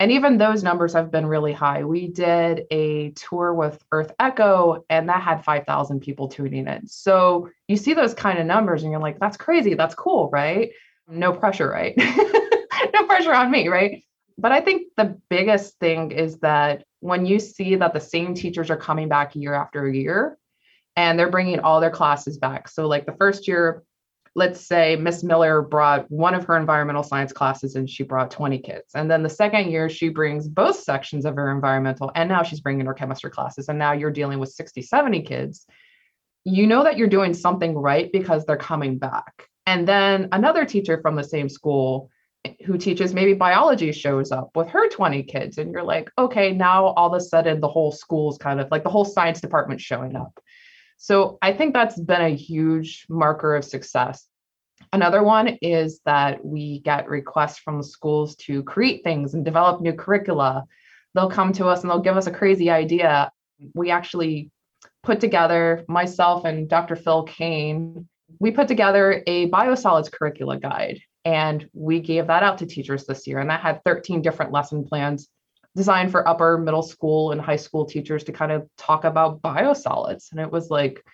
and 0.00 0.10
even 0.10 0.38
those 0.38 0.62
numbers 0.62 0.94
have 0.94 1.10
been 1.10 1.26
really 1.26 1.52
high. 1.52 1.84
We 1.84 2.08
did 2.08 2.62
a 2.70 3.10
tour 3.10 3.52
with 3.52 3.84
EarthEcho, 3.92 4.82
and 4.88 5.06
that 5.10 5.22
had 5.22 5.44
5,000 5.44 6.00
people 6.00 6.26
tuning 6.26 6.66
in. 6.66 6.88
So 6.88 7.50
you 7.68 7.76
see 7.76 7.92
those 7.92 8.14
kind 8.14 8.38
of 8.38 8.46
numbers, 8.46 8.82
and 8.82 8.90
you're 8.90 9.00
like, 9.00 9.20
that's 9.20 9.36
crazy. 9.36 9.74
That's 9.74 9.94
cool, 9.94 10.30
right? 10.32 10.70
No 11.06 11.34
pressure, 11.34 11.68
right? 11.68 11.94
no 12.94 13.06
pressure 13.06 13.34
on 13.34 13.50
me, 13.50 13.68
right? 13.68 14.02
But 14.38 14.52
I 14.52 14.62
think 14.62 14.86
the 14.96 15.20
biggest 15.28 15.78
thing 15.78 16.12
is 16.12 16.38
that 16.38 16.84
when 17.00 17.26
you 17.26 17.38
see 17.38 17.76
that 17.76 17.92
the 17.92 18.00
same 18.00 18.34
teachers 18.34 18.70
are 18.70 18.78
coming 18.78 19.10
back 19.10 19.36
year 19.36 19.52
after 19.52 19.86
year 19.86 20.38
and 20.96 21.18
they're 21.18 21.30
bringing 21.30 21.60
all 21.60 21.78
their 21.78 21.90
classes 21.90 22.38
back. 22.38 22.68
So, 22.68 22.86
like 22.86 23.04
the 23.04 23.16
first 23.18 23.46
year, 23.46 23.82
let's 24.36 24.66
say 24.66 24.96
Miss 24.96 25.24
Miller 25.24 25.62
brought 25.62 26.10
one 26.10 26.34
of 26.34 26.44
her 26.44 26.56
environmental 26.56 27.02
science 27.02 27.32
classes 27.32 27.74
and 27.74 27.90
she 27.90 28.04
brought 28.04 28.30
20 28.30 28.58
kids. 28.58 28.92
And 28.94 29.10
then 29.10 29.22
the 29.22 29.28
second 29.28 29.70
year, 29.70 29.88
she 29.88 30.08
brings 30.08 30.48
both 30.48 30.76
sections 30.76 31.24
of 31.24 31.34
her 31.34 31.50
environmental, 31.50 32.12
and 32.14 32.28
now 32.28 32.42
she's 32.42 32.60
bringing 32.60 32.86
her 32.86 32.94
chemistry 32.94 33.30
classes. 33.30 33.68
And 33.68 33.78
now 33.78 33.92
you're 33.92 34.10
dealing 34.10 34.38
with 34.38 34.50
60, 34.50 34.82
70 34.82 35.22
kids. 35.22 35.66
You 36.44 36.66
know 36.66 36.84
that 36.84 36.96
you're 36.96 37.08
doing 37.08 37.34
something 37.34 37.74
right 37.74 38.10
because 38.12 38.44
they're 38.44 38.56
coming 38.56 38.98
back. 38.98 39.48
And 39.66 39.86
then 39.86 40.28
another 40.32 40.64
teacher 40.64 41.00
from 41.02 41.16
the 41.16 41.24
same 41.24 41.48
school 41.48 42.08
eh, 42.44 42.54
who 42.64 42.78
teaches 42.78 43.12
maybe 43.12 43.34
biology 43.34 43.92
shows 43.92 44.32
up 44.32 44.50
with 44.54 44.68
her 44.68 44.88
20 44.88 45.24
kids. 45.24 45.58
And 45.58 45.72
you're 45.72 45.82
like, 45.82 46.10
okay, 46.16 46.52
now 46.52 46.86
all 46.86 47.12
of 47.12 47.20
a 47.20 47.20
sudden 47.20 47.60
the 47.60 47.68
whole 47.68 47.92
school's 47.92 48.38
kind 48.38 48.60
of 48.60 48.70
like 48.70 48.84
the 48.84 48.90
whole 48.90 49.04
science 49.04 49.40
department 49.40 49.80
showing 49.80 50.16
up. 50.16 50.40
So 51.02 51.38
I 51.40 51.54
think 51.54 51.72
that's 51.72 51.98
been 51.98 52.20
a 52.20 52.36
huge 52.36 53.06
marker 53.08 53.56
of 53.56 53.64
success. 53.64 54.26
Another 54.92 55.22
one 55.22 55.56
is 55.62 56.02
that 56.04 56.44
we 56.44 56.80
get 56.80 57.08
requests 57.08 57.58
from 57.58 57.82
schools 57.82 58.36
to 58.36 58.62
create 58.64 59.02
things 59.02 59.32
and 59.32 59.42
develop 59.42 59.80
new 59.80 59.94
curricula. 59.94 60.66
They'll 61.14 61.30
come 61.30 61.54
to 61.54 61.68
us 61.68 61.80
and 61.80 61.90
they'll 61.90 62.00
give 62.00 62.18
us 62.18 62.26
a 62.26 62.30
crazy 62.30 62.68
idea. 62.68 63.32
We 63.74 63.90
actually 63.90 64.50
put 65.02 65.20
together, 65.20 65.86
myself 65.88 66.44
and 66.44 66.68
Dr. 66.68 66.96
Phil 66.96 67.22
Kane, 67.22 68.06
we 68.38 68.50
put 68.50 68.68
together 68.68 69.22
a 69.26 69.48
biosolids 69.48 70.12
curricula 70.12 70.58
guide 70.58 71.00
and 71.24 71.66
we 71.72 72.00
gave 72.00 72.26
that 72.26 72.42
out 72.42 72.58
to 72.58 72.66
teachers 72.66 73.06
this 73.06 73.26
year. 73.26 73.38
And 73.38 73.48
that 73.48 73.62
had 73.62 73.82
13 73.84 74.20
different 74.20 74.52
lesson 74.52 74.84
plans 74.84 75.30
designed 75.76 76.10
for 76.10 76.28
upper 76.28 76.58
middle 76.58 76.82
school 76.82 77.32
and 77.32 77.40
high 77.40 77.56
school 77.56 77.84
teachers 77.84 78.24
to 78.24 78.32
kind 78.32 78.52
of 78.52 78.68
talk 78.76 79.04
about 79.04 79.40
biosolids. 79.42 80.32
And 80.32 80.40
it 80.40 80.50
was 80.50 80.70
like, 80.70 81.04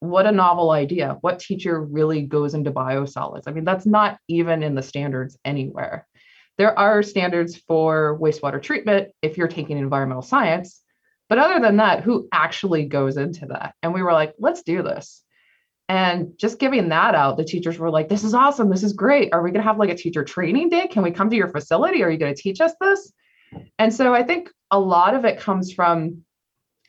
what 0.00 0.26
a 0.26 0.32
novel 0.32 0.70
idea. 0.70 1.16
What 1.20 1.38
teacher 1.38 1.80
really 1.80 2.22
goes 2.22 2.54
into 2.54 2.70
biosolids? 2.70 3.44
I 3.46 3.52
mean, 3.52 3.64
that's 3.64 3.86
not 3.86 4.18
even 4.28 4.62
in 4.62 4.74
the 4.74 4.82
standards 4.82 5.38
anywhere. 5.44 6.06
There 6.58 6.78
are 6.78 7.02
standards 7.02 7.56
for 7.56 8.18
wastewater 8.20 8.62
treatment 8.62 9.08
if 9.22 9.36
you're 9.36 9.48
taking 9.48 9.78
environmental 9.78 10.22
science. 10.22 10.82
But 11.28 11.38
other 11.38 11.60
than 11.60 11.78
that, 11.78 12.02
who 12.02 12.28
actually 12.32 12.84
goes 12.86 13.16
into 13.16 13.46
that? 13.46 13.74
And 13.82 13.92
we 13.92 14.02
were 14.02 14.12
like, 14.12 14.34
let's 14.38 14.62
do 14.62 14.82
this. 14.82 15.22
And 15.88 16.32
just 16.38 16.58
giving 16.58 16.88
that 16.88 17.14
out, 17.14 17.36
the 17.36 17.44
teachers 17.44 17.78
were 17.78 17.90
like, 17.90 18.08
this 18.08 18.24
is 18.24 18.34
awesome. 18.34 18.70
This 18.70 18.82
is 18.82 18.92
great. 18.92 19.32
Are 19.32 19.42
we 19.42 19.50
going 19.50 19.62
to 19.62 19.68
have 19.68 19.78
like 19.78 19.90
a 19.90 19.96
teacher 19.96 20.24
training 20.24 20.68
day? 20.70 20.88
Can 20.88 21.02
we 21.02 21.10
come 21.10 21.30
to 21.30 21.36
your 21.36 21.48
facility? 21.48 22.02
Are 22.02 22.10
you 22.10 22.18
going 22.18 22.34
to 22.34 22.40
teach 22.40 22.60
us 22.60 22.72
this? 22.80 23.12
And 23.78 23.92
so 23.92 24.14
I 24.14 24.22
think 24.22 24.50
a 24.70 24.78
lot 24.78 25.14
of 25.14 25.24
it 25.24 25.38
comes 25.38 25.72
from, 25.72 26.24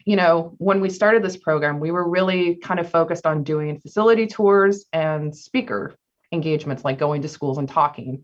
you 0.06 0.16
know, 0.16 0.56
when 0.58 0.82
we 0.82 0.90
started 0.90 1.24
this 1.24 1.38
program, 1.38 1.80
we 1.80 1.92
were 1.92 2.08
really 2.08 2.56
kind 2.56 2.80
of 2.80 2.90
focused 2.90 3.26
on 3.26 3.44
doing 3.44 3.80
facility 3.80 4.28
tours 4.28 4.86
and 4.94 5.36
speaker 5.36 5.96
engagements, 6.32 6.84
like 6.84 6.98
going 6.98 7.22
to 7.22 7.30
schools 7.30 7.58
and 7.58 7.70
talking. 7.70 8.24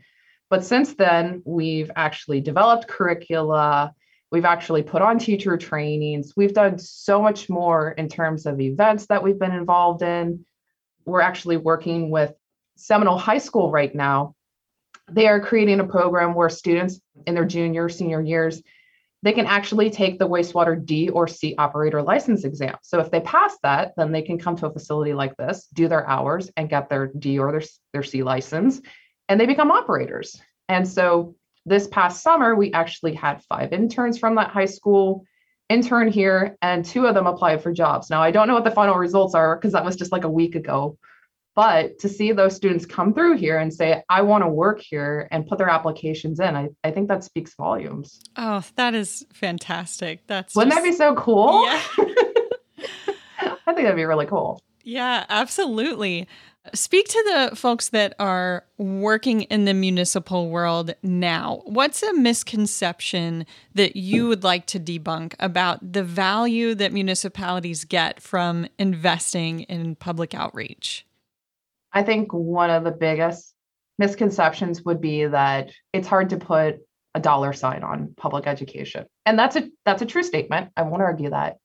But 0.49 0.63
since 0.63 0.93
then, 0.95 1.41
we've 1.45 1.91
actually 1.95 2.41
developed 2.41 2.87
curricula. 2.87 3.93
We've 4.31 4.45
actually 4.45 4.83
put 4.83 5.01
on 5.01 5.19
teacher 5.19 5.57
trainings. 5.57 6.33
We've 6.35 6.53
done 6.53 6.77
so 6.79 7.21
much 7.21 7.49
more 7.49 7.91
in 7.91 8.07
terms 8.09 8.45
of 8.45 8.59
events 8.59 9.07
that 9.07 9.23
we've 9.23 9.39
been 9.39 9.53
involved 9.53 10.01
in. 10.01 10.45
We're 11.05 11.21
actually 11.21 11.57
working 11.57 12.09
with 12.09 12.33
Seminole 12.75 13.17
High 13.17 13.37
School 13.37 13.71
right 13.71 13.93
now 13.93 14.35
they 15.11 15.27
are 15.27 15.39
creating 15.39 15.79
a 15.79 15.87
program 15.87 16.33
where 16.33 16.49
students 16.49 16.99
in 17.27 17.35
their 17.35 17.45
junior, 17.45 17.89
senior 17.89 18.21
years, 18.21 18.61
they 19.21 19.31
can 19.31 19.45
actually 19.45 19.89
take 19.89 20.19
the 20.19 20.27
wastewater 20.27 20.85
D 20.85 21.09
or 21.09 21.27
C 21.27 21.55
operator 21.57 22.01
license 22.01 22.43
exam. 22.43 22.75
So 22.81 22.99
if 22.99 23.09
they 23.09 23.21
pass 23.21 23.57
that, 23.63 23.93
then 23.95 24.11
they 24.11 24.21
can 24.21 24.37
come 24.37 24.57
to 24.57 24.67
a 24.67 24.73
facility 24.73 25.13
like 25.13 25.35
this, 25.37 25.67
do 25.73 25.87
their 25.87 26.07
hours, 26.07 26.51
and 26.57 26.69
get 26.69 26.89
their 26.89 27.07
D 27.07 27.39
or 27.39 27.51
their, 27.51 27.63
their 27.93 28.03
C 28.03 28.21
license, 28.21 28.81
and 29.29 29.39
they 29.39 29.45
become 29.45 29.71
operators. 29.71 30.41
And 30.67 30.87
so 30.87 31.35
this 31.65 31.87
past 31.87 32.21
summer, 32.21 32.55
we 32.55 32.73
actually 32.73 33.13
had 33.13 33.43
five 33.43 33.71
interns 33.71 34.17
from 34.17 34.35
that 34.35 34.49
high 34.49 34.65
school 34.65 35.25
intern 35.69 36.11
here, 36.11 36.57
and 36.61 36.83
two 36.83 37.05
of 37.05 37.15
them 37.15 37.25
applied 37.25 37.63
for 37.63 37.71
jobs. 37.71 38.09
Now, 38.09 38.21
I 38.21 38.31
don't 38.31 38.49
know 38.49 38.53
what 38.53 38.65
the 38.65 38.71
final 38.71 38.95
results 38.95 39.33
are 39.35 39.55
because 39.55 39.71
that 39.71 39.85
was 39.85 39.95
just 39.95 40.11
like 40.11 40.25
a 40.25 40.29
week 40.29 40.55
ago, 40.55 40.97
but 41.55 41.99
to 41.99 42.09
see 42.09 42.31
those 42.31 42.55
students 42.55 42.85
come 42.85 43.13
through 43.13 43.37
here 43.37 43.57
and 43.57 43.73
say, 43.73 44.03
I 44.09 44.21
want 44.21 44.43
to 44.43 44.47
work 44.47 44.81
here 44.81 45.27
and 45.31 45.45
put 45.45 45.57
their 45.57 45.69
applications 45.69 46.39
in, 46.39 46.55
I, 46.55 46.69
I 46.83 46.91
think 46.91 47.07
that 47.09 47.23
speaks 47.23 47.53
volumes. 47.55 48.19
Oh, 48.35 48.63
that 48.75 48.95
is 48.95 49.25
fantastic. 49.33 50.25
That's 50.27 50.55
wouldn't 50.55 50.73
just, 50.73 50.83
that 50.83 50.91
be 50.91 50.95
so 50.95 51.15
cool? 51.15 51.65
Yeah. 51.65 51.81
I 53.65 53.73
think 53.73 53.85
that'd 53.85 53.95
be 53.95 54.05
really 54.05 54.25
cool. 54.25 54.61
Yeah, 54.83 55.25
absolutely. 55.29 56.27
Speak 56.73 57.07
to 57.09 57.23
the 57.49 57.55
folks 57.55 57.89
that 57.89 58.13
are 58.19 58.65
working 58.77 59.41
in 59.43 59.65
the 59.65 59.73
municipal 59.73 60.49
world 60.49 60.95
now. 61.03 61.61
What's 61.65 62.01
a 62.03 62.13
misconception 62.13 63.45
that 63.75 63.95
you 63.97 64.27
would 64.29 64.43
like 64.43 64.65
to 64.67 64.79
debunk 64.79 65.35
about 65.39 65.93
the 65.93 66.03
value 66.03 66.73
that 66.75 66.93
municipalities 66.93 67.83
get 67.83 68.21
from 68.21 68.67
investing 68.79 69.61
in 69.61 69.95
public 69.95 70.33
outreach? 70.33 71.05
I 71.93 72.03
think 72.03 72.33
one 72.33 72.69
of 72.69 72.83
the 72.83 72.91
biggest 72.91 73.53
misconceptions 73.99 74.83
would 74.83 75.01
be 75.01 75.25
that 75.25 75.71
it's 75.91 76.07
hard 76.07 76.31
to 76.31 76.37
put 76.37 76.77
a 77.15 77.19
dollar 77.19 77.53
sign 77.53 77.83
on 77.83 78.13
public 78.17 78.47
education. 78.47 79.05
And 79.25 79.37
that's 79.37 79.55
a 79.55 79.69
that's 79.85 80.01
a 80.01 80.05
true 80.05 80.23
statement. 80.23 80.71
I 80.75 80.83
won't 80.83 81.03
argue 81.03 81.29
that. 81.29 81.57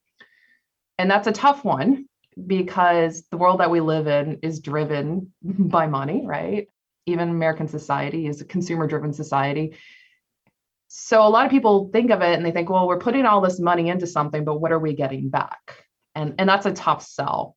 And 0.99 1.11
that's 1.11 1.27
a 1.27 1.33
tough 1.33 1.64
one 1.64 2.07
because 2.47 3.25
the 3.31 3.37
world 3.37 3.61
that 3.61 3.71
we 3.71 3.81
live 3.81 4.07
in 4.07 4.41
is 4.43 4.61
driven 4.61 5.33
by 5.43 5.87
money, 5.87 6.23
right? 6.27 6.69
Even 7.07 7.31
American 7.31 7.69
society 7.69 8.27
is 8.27 8.41
a 8.41 8.45
consumer 8.45 8.87
driven 8.87 9.12
society. 9.12 9.77
So 10.88 11.27
a 11.27 11.29
lot 11.29 11.45
of 11.45 11.51
people 11.51 11.91
think 11.93 12.11
of 12.11 12.23
it 12.23 12.35
and 12.35 12.45
they 12.45 12.51
think, 12.51 12.71
well, 12.71 12.88
we're 12.88 12.99
putting 12.99 13.27
all 13.27 13.41
this 13.41 13.61
money 13.61 13.88
into 13.88 14.07
something, 14.07 14.45
but 14.45 14.59
what 14.59 14.73
are 14.73 14.79
we 14.79 14.95
getting 14.95 15.29
back? 15.29 15.85
And 16.14 16.35
and 16.38 16.49
that's 16.49 16.67
a 16.67 16.73
tough 16.73 17.03
sell. 17.03 17.57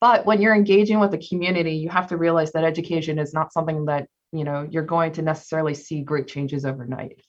But 0.00 0.26
when 0.26 0.40
you're 0.40 0.54
engaging 0.54 1.00
with 1.00 1.10
the 1.10 1.26
community, 1.28 1.72
you 1.72 1.88
have 1.88 2.08
to 2.08 2.16
realize 2.16 2.52
that 2.52 2.64
education 2.64 3.18
is 3.18 3.34
not 3.34 3.52
something 3.52 3.86
that, 3.86 4.08
you 4.32 4.44
know, 4.44 4.66
you're 4.70 4.84
going 4.84 5.12
to 5.12 5.22
necessarily 5.22 5.74
see 5.74 6.02
great 6.02 6.28
changes 6.28 6.64
overnight. 6.64 7.20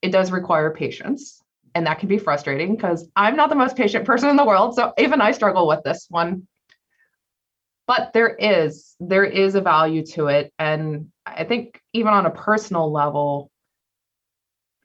It 0.00 0.12
does 0.12 0.30
require 0.30 0.70
patience, 0.70 1.42
and 1.74 1.86
that 1.86 1.98
can 1.98 2.08
be 2.08 2.18
frustrating 2.18 2.76
because 2.76 3.08
I'm 3.16 3.36
not 3.36 3.48
the 3.48 3.56
most 3.56 3.76
patient 3.76 4.04
person 4.04 4.28
in 4.28 4.36
the 4.36 4.44
world, 4.44 4.76
so 4.76 4.92
even 4.98 5.20
I 5.20 5.32
struggle 5.32 5.66
with 5.66 5.82
this 5.84 6.06
one. 6.08 6.46
But 7.86 8.12
there 8.14 8.34
is 8.34 8.94
there 8.98 9.24
is 9.24 9.56
a 9.56 9.60
value 9.60 10.06
to 10.06 10.28
it 10.28 10.52
and 10.58 11.08
I 11.26 11.44
think 11.44 11.80
even 11.92 12.12
on 12.12 12.26
a 12.26 12.30
personal 12.30 12.90
level, 12.90 13.50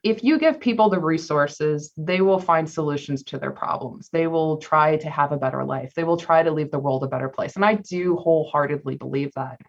if 0.02 0.24
you 0.24 0.38
give 0.38 0.60
people 0.60 0.88
the 0.88 0.98
resources, 0.98 1.92
they 1.96 2.22
will 2.22 2.38
find 2.38 2.68
solutions 2.68 3.22
to 3.24 3.38
their 3.38 3.50
problems. 3.50 4.08
They 4.10 4.26
will 4.26 4.56
try 4.56 4.96
to 4.96 5.10
have 5.10 5.32
a 5.32 5.36
better 5.36 5.64
life. 5.64 5.92
They 5.94 6.04
will 6.04 6.16
try 6.16 6.42
to 6.42 6.50
leave 6.50 6.70
the 6.70 6.78
world 6.78 7.04
a 7.04 7.08
better 7.08 7.28
place. 7.28 7.56
And 7.56 7.64
I 7.64 7.74
do 7.74 8.16
wholeheartedly 8.16 8.96
believe 8.96 9.32
that. 9.34 9.60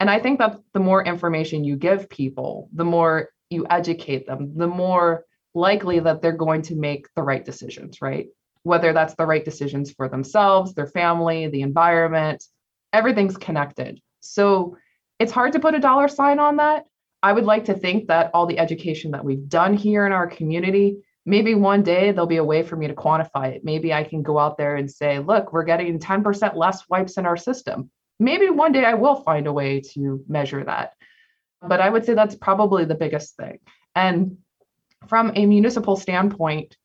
And 0.00 0.08
I 0.08 0.20
think 0.20 0.38
that 0.38 0.56
the 0.72 0.80
more 0.80 1.04
information 1.04 1.64
you 1.64 1.76
give 1.76 2.08
people, 2.08 2.70
the 2.72 2.84
more 2.84 3.28
you 3.50 3.66
educate 3.68 4.26
them, 4.26 4.56
the 4.56 4.66
more 4.66 5.24
likely 5.54 6.00
that 6.00 6.22
they're 6.22 6.32
going 6.32 6.62
to 6.62 6.74
make 6.74 7.06
the 7.14 7.22
right 7.22 7.44
decisions, 7.44 8.00
right? 8.00 8.28
Whether 8.62 8.92
that's 8.92 9.14
the 9.14 9.26
right 9.26 9.44
decisions 9.44 9.90
for 9.90 10.08
themselves, 10.08 10.72
their 10.72 10.86
family, 10.86 11.48
the 11.48 11.62
environment, 11.62 12.44
everything's 12.92 13.36
connected. 13.36 14.00
So 14.20 14.76
it's 15.18 15.32
hard 15.32 15.52
to 15.54 15.60
put 15.60 15.74
a 15.74 15.80
dollar 15.80 16.08
sign 16.08 16.38
on 16.38 16.56
that 16.56 16.84
I 17.22 17.32
would 17.32 17.44
like 17.44 17.64
to 17.64 17.74
think 17.74 18.08
that 18.08 18.30
all 18.32 18.46
the 18.46 18.58
education 18.58 19.10
that 19.12 19.24
we've 19.24 19.48
done 19.48 19.74
here 19.74 20.06
in 20.06 20.12
our 20.12 20.26
community, 20.26 20.98
maybe 21.26 21.54
one 21.54 21.82
day 21.82 22.12
there'll 22.12 22.26
be 22.26 22.36
a 22.36 22.44
way 22.44 22.62
for 22.62 22.76
me 22.76 22.86
to 22.86 22.94
quantify 22.94 23.52
it. 23.52 23.64
Maybe 23.64 23.92
I 23.92 24.04
can 24.04 24.22
go 24.22 24.38
out 24.38 24.56
there 24.56 24.76
and 24.76 24.90
say, 24.90 25.18
look, 25.18 25.52
we're 25.52 25.64
getting 25.64 25.98
10% 25.98 26.54
less 26.54 26.88
wipes 26.88 27.18
in 27.18 27.26
our 27.26 27.36
system. 27.36 27.90
Maybe 28.20 28.50
one 28.50 28.72
day 28.72 28.84
I 28.84 28.94
will 28.94 29.16
find 29.16 29.46
a 29.46 29.52
way 29.52 29.80
to 29.92 30.24
measure 30.28 30.64
that. 30.64 30.92
But 31.60 31.80
I 31.80 31.90
would 31.90 32.04
say 32.04 32.14
that's 32.14 32.36
probably 32.36 32.84
the 32.84 32.94
biggest 32.94 33.36
thing. 33.36 33.58
And 33.94 34.38
from 35.08 35.32
a 35.34 35.44
municipal 35.44 35.96
standpoint, 35.96 36.76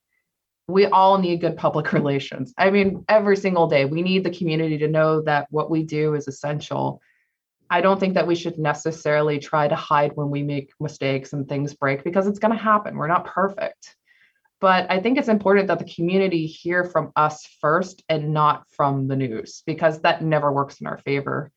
we 0.67 0.87
all 0.87 1.19
need 1.19 1.41
good 1.41 1.57
public 1.57 1.93
relations. 1.93 2.53
I 2.57 2.71
mean, 2.71 3.05
every 3.07 3.37
single 3.37 3.67
day, 3.67 3.85
we 3.85 4.01
need 4.01 4.23
the 4.23 4.31
community 4.31 4.79
to 4.79 4.87
know 4.87 5.21
that 5.23 5.47
what 5.51 5.69
we 5.69 5.83
do 5.83 6.15
is 6.15 6.27
essential 6.27 7.01
I 7.73 7.81
don't 7.81 7.99
think 7.99 8.13
that 8.13 8.27
we 8.27 8.35
should 8.35 8.59
necessarily 8.59 9.39
try 9.39 9.67
to 9.67 9.75
hide 9.75 10.11
when 10.13 10.29
we 10.29 10.43
make 10.43 10.71
mistakes 10.79 11.33
and 11.33 11.49
things 11.49 11.73
break 11.73 12.03
because 12.03 12.27
it's 12.27 12.37
going 12.37 12.55
to 12.55 12.63
happen. 12.63 12.95
We're 12.95 13.07
not 13.07 13.25
perfect. 13.25 13.95
But 14.61 14.91
I 14.91 14.99
think 14.99 15.17
it's 15.17 15.27
important 15.27 15.69
that 15.69 15.79
the 15.79 15.91
community 15.91 16.45
hear 16.45 16.83
from 16.83 17.11
us 17.15 17.47
first 17.61 18.03
and 18.07 18.31
not 18.31 18.69
from 18.69 19.07
the 19.07 19.15
news 19.15 19.63
because 19.65 20.01
that 20.01 20.21
never 20.21 20.51
works 20.51 20.81
in 20.81 20.85
our 20.85 20.99
favor. 20.99 21.51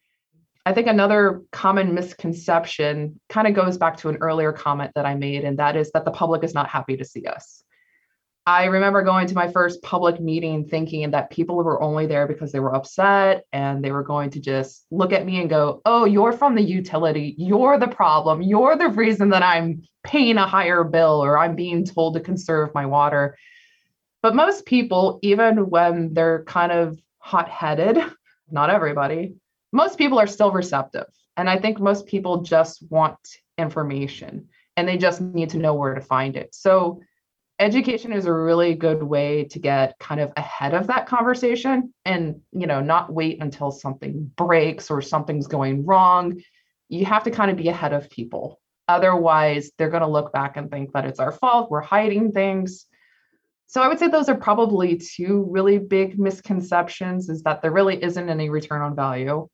I 0.65 0.73
think 0.73 0.87
another 0.87 1.43
common 1.53 1.93
misconception 1.93 3.21
kind 3.29 3.47
of 3.47 3.53
goes 3.53 3.77
back 3.77 3.99
to 3.99 4.09
an 4.09 4.17
earlier 4.23 4.55
comment 4.55 4.93
that 4.95 5.05
I 5.05 5.17
made, 5.17 5.45
and 5.45 5.59
that 5.59 5.77
is 5.77 5.91
that 5.93 6.07
the 6.07 6.13
public 6.13 6.45
is 6.45 6.55
not 6.55 6.71
happy 6.71 6.97
to 6.97 7.05
see 7.05 7.27
us. 7.27 7.63
I 8.49 8.67
remember 8.67 9.03
going 9.03 9.27
to 9.27 9.35
my 9.35 9.49
first 9.49 9.83
public 9.83 10.21
meeting 10.21 10.69
thinking 10.69 11.11
that 11.11 11.31
people 11.31 11.57
were 11.57 11.83
only 11.83 12.07
there 12.07 12.29
because 12.29 12.53
they 12.53 12.61
were 12.61 12.77
upset 12.77 13.45
and 13.53 13.83
they 13.83 13.91
were 13.91 14.05
going 14.05 14.31
to 14.31 14.41
just 14.41 14.87
look 14.93 15.13
at 15.13 15.27
me 15.27 15.41
and 15.41 15.51
go, 15.51 15.83
Oh, 15.85 16.05
you're 16.05 16.33
from 16.33 16.55
the 16.55 16.63
utility. 16.63 17.35
You're 17.39 17.77
the 17.77 17.89
problem. 17.89 18.43
You're 18.43 18.77
the 18.77 18.89
reason 18.89 19.31
that 19.31 19.43
I'm 19.43 19.83
paying 20.05 20.37
a 20.37 20.47
higher 20.47 20.85
bill 20.85 21.25
or 21.25 21.37
I'm 21.37 21.57
being 21.57 21.85
told 21.85 22.15
to 22.15 22.21
conserve 22.21 22.73
my 22.73 22.87
water. 22.87 23.37
But 24.23 24.37
most 24.37 24.65
people, 24.65 25.19
even 25.23 25.69
when 25.69 26.15
they're 26.15 26.45
kind 26.45 26.71
of 26.71 27.01
hot 27.19 27.49
headed, 27.49 27.99
not 28.51 28.71
everybody, 28.71 29.35
most 29.73 29.99
people 29.99 30.21
are 30.21 30.29
still 30.29 30.53
receptive. 30.53 31.07
And 31.37 31.51
I 31.51 31.59
think 31.59 31.81
most 31.81 32.07
people 32.07 32.43
just 32.43 32.81
want 32.91 33.19
information 33.59 34.49
and 34.77 34.87
they 34.87 34.99
just 34.99 35.21
need 35.21 35.51
to 35.51 35.59
know 35.59 35.75
where 35.75 35.95
to 35.95 36.01
find 36.01 36.37
it. 36.37 36.55
So, 36.55 37.01
education 37.59 38.13
is 38.13 38.27
a 38.27 38.33
really 38.33 38.75
good 38.75 39.03
way 39.03 39.45
to 39.45 39.59
get 39.59 39.99
kind 39.99 40.21
of 40.21 40.33
ahead 40.37 40.75
of 40.75 40.89
that 40.89 41.07
conversation 41.07 41.93
and 42.05 42.41
you 42.53 42.67
know 42.67 42.81
not 42.81 43.13
wait 43.13 43.43
until 43.43 43.71
something 43.71 44.31
breaks 44.37 44.91
or 44.91 45.01
something's 45.01 45.47
going 45.47 45.85
wrong. 45.85 46.41
You 46.89 47.05
have 47.07 47.25
to 47.25 47.31
kind 47.31 47.51
of 47.51 47.57
be 47.57 47.69
ahead 47.69 47.93
of 47.93 48.11
people. 48.11 48.61
Otherwise 48.89 49.71
they're 49.79 49.91
going 49.91 50.03
to 50.03 50.09
look 50.09 50.33
back 50.33 50.57
and 50.57 50.71
think 50.71 50.93
that 50.93 51.07
it's 51.07 51.21
our 51.21 51.33
fault. 51.33 51.71
We're 51.71 51.81
hiding 51.81 52.33
things. 52.33 52.87
So 53.69 53.83
i 53.83 53.89
would 53.89 53.99
say 53.99 54.09
those 54.09 54.29
are 54.29 54.37
probably 54.37 54.97
two 54.97 55.47
really 55.51 55.79
big 55.79 56.19
misconceptions 56.19 57.29
is 57.29 57.43
that 57.43 57.63
there 57.63 57.73
really 57.73 58.03
isn't 58.03 58.29
any 58.29 58.49
return 58.49 58.81
on 58.81 58.95
value 58.95 59.49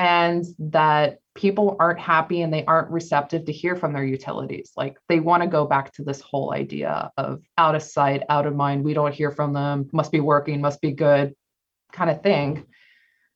and 0.00 0.46
that 0.58 1.18
people 1.34 1.76
aren't 1.78 2.00
happy 2.00 2.40
and 2.40 2.50
they 2.50 2.64
aren't 2.64 2.90
receptive 2.90 3.44
to 3.44 3.52
hear 3.52 3.76
from 3.76 3.92
their 3.92 4.02
utilities. 4.02 4.72
Like 4.74 4.96
they 5.10 5.20
want 5.20 5.42
to 5.42 5.46
go 5.46 5.66
back 5.66 5.92
to 5.92 6.02
this 6.02 6.22
whole 6.22 6.54
idea 6.54 7.10
of 7.18 7.42
out 7.58 7.74
of 7.74 7.82
sight, 7.82 8.22
out 8.30 8.46
of 8.46 8.56
mind. 8.56 8.82
We 8.82 8.94
don't 8.94 9.14
hear 9.14 9.30
from 9.30 9.52
them, 9.52 9.90
must 9.92 10.10
be 10.10 10.20
working, 10.20 10.62
must 10.62 10.80
be 10.80 10.92
good 10.92 11.34
kind 11.92 12.08
of 12.08 12.22
thing. 12.22 12.64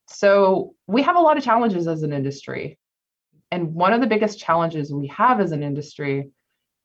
So 0.09 0.75
we 0.87 1.03
have 1.03 1.17
a 1.17 1.21
lot 1.21 1.37
of 1.37 1.45
challenges 1.45 1.87
as 1.87 2.03
an 2.03 2.15
industry. 2.15 2.79
And 3.51 3.75
one 3.75 3.93
of 3.93 4.01
the 4.01 4.07
biggest 4.07 4.39
challenges 4.39 4.91
we 4.91 5.09
have 5.09 5.41
as 5.41 5.53
an 5.53 5.63
industry 5.63 6.31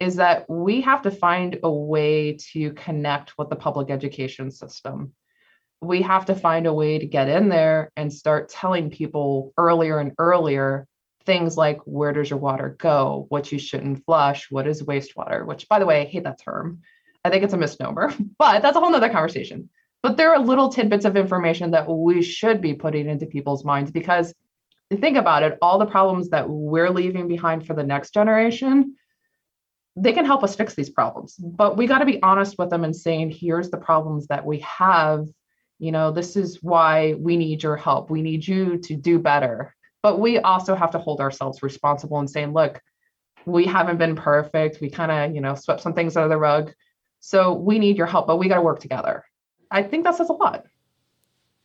is 0.01 0.17
that 0.17 0.49
we 0.49 0.81
have 0.81 1.03
to 1.03 1.11
find 1.11 1.57
a 1.63 1.71
way 1.71 2.35
to 2.51 2.73
connect 2.73 3.37
with 3.37 3.49
the 3.49 3.55
public 3.55 3.91
education 3.91 4.51
system 4.51 5.13
we 5.81 6.01
have 6.01 6.25
to 6.25 6.35
find 6.35 6.67
a 6.67 6.73
way 6.73 6.99
to 6.99 7.05
get 7.05 7.29
in 7.29 7.49
there 7.49 7.91
and 7.95 8.11
start 8.11 8.49
telling 8.49 8.89
people 8.89 9.53
earlier 9.57 9.99
and 9.99 10.13
earlier 10.17 10.87
things 11.25 11.55
like 11.55 11.79
where 11.85 12.11
does 12.11 12.29
your 12.29 12.39
water 12.39 12.75
go, 12.79 13.25
what 13.29 13.51
you 13.51 13.59
shouldn't 13.59 14.03
flush, 14.05 14.49
what 14.49 14.67
is 14.67 14.83
wastewater, 14.83 15.45
which 15.45 15.67
by 15.69 15.79
the 15.79 15.85
way, 15.85 16.01
I 16.01 16.05
hate 16.05 16.23
that 16.23 16.41
term. 16.41 16.81
I 17.23 17.29
think 17.29 17.43
it's 17.43 17.53
a 17.53 17.57
misnomer, 17.57 18.13
but 18.37 18.61
that's 18.61 18.75
a 18.75 18.79
whole 18.79 18.91
nother 18.91 19.09
conversation. 19.09 19.69
But 20.01 20.17
there 20.17 20.33
are 20.33 20.39
little 20.39 20.69
tidbits 20.69 21.05
of 21.05 21.17
information 21.17 21.71
that 21.71 21.89
we 21.89 22.21
should 22.21 22.61
be 22.61 22.73
putting 22.73 23.09
into 23.09 23.25
people's 23.25 23.65
minds 23.65 23.91
because 23.91 24.33
think 24.97 25.17
about 25.17 25.43
it, 25.43 25.57
all 25.61 25.77
the 25.77 25.85
problems 25.85 26.29
that 26.29 26.49
we're 26.49 26.89
leaving 26.89 27.27
behind 27.27 27.67
for 27.67 27.73
the 27.73 27.83
next 27.83 28.13
generation, 28.13 28.95
they 29.95 30.13
can 30.13 30.25
help 30.25 30.43
us 30.43 30.55
fix 30.55 30.73
these 30.73 30.89
problems. 30.89 31.35
But 31.35 31.77
we 31.77 31.85
got 31.85 31.99
to 31.99 32.05
be 32.05 32.21
honest 32.23 32.57
with 32.57 32.69
them 32.69 32.83
and 32.83 32.95
saying, 32.95 33.31
here's 33.31 33.69
the 33.69 33.77
problems 33.77 34.27
that 34.27 34.45
we 34.45 34.59
have 34.59 35.27
you 35.79 35.91
know 35.91 36.11
this 36.11 36.35
is 36.35 36.61
why 36.61 37.15
we 37.15 37.37
need 37.37 37.63
your 37.63 37.77
help. 37.77 38.09
We 38.09 38.21
need 38.21 38.47
you 38.47 38.77
to 38.77 38.95
do 38.95 39.17
better. 39.19 39.75
But 40.01 40.19
we 40.19 40.39
also 40.39 40.75
have 40.75 40.91
to 40.91 40.99
hold 40.99 41.19
ourselves 41.19 41.63
responsible 41.63 42.19
and 42.19 42.29
saying 42.29 42.53
look 42.53 42.81
we 43.45 43.65
haven't 43.65 43.97
been 43.97 44.15
perfect. 44.15 44.81
We 44.81 44.89
kind 44.89 45.11
of 45.11 45.35
you 45.35 45.41
know 45.41 45.55
swept 45.55 45.81
some 45.81 45.93
things 45.93 46.15
under 46.15 46.29
the 46.29 46.37
rug. 46.37 46.71
So 47.21 47.53
we 47.53 47.79
need 47.79 47.97
your 47.97 48.07
help 48.07 48.27
but 48.27 48.37
we 48.37 48.47
got 48.47 48.55
to 48.55 48.61
work 48.61 48.79
together. 48.79 49.23
I 49.71 49.83
think 49.83 50.03
that 50.03 50.15
says 50.15 50.29
a 50.29 50.33
lot. 50.33 50.65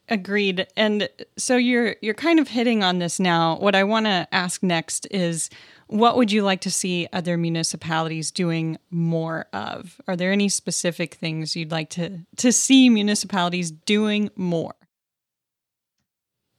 Agreed. 0.08 0.66
And 0.76 1.08
so 1.38 1.56
you're 1.56 1.96
you're 2.02 2.14
kind 2.14 2.38
of 2.38 2.48
hitting 2.48 2.82
on 2.82 2.98
this 2.98 3.18
now. 3.18 3.58
What 3.58 3.74
i 3.74 3.84
want 3.84 4.06
to 4.06 4.28
ask 4.32 4.62
next 4.62 5.06
is 5.10 5.48
what 5.86 6.16
would 6.16 6.32
you 6.32 6.42
like 6.42 6.62
to 6.62 6.70
see 6.70 7.08
other 7.12 7.36
municipalities 7.36 8.30
doing 8.30 8.78
more 8.90 9.46
of? 9.52 10.00
Are 10.08 10.16
there 10.16 10.32
any 10.32 10.48
specific 10.48 11.14
things 11.14 11.54
you'd 11.54 11.70
like 11.70 11.90
to, 11.90 12.20
to 12.38 12.52
see 12.52 12.88
municipalities 12.88 13.70
doing 13.70 14.30
more? 14.36 14.74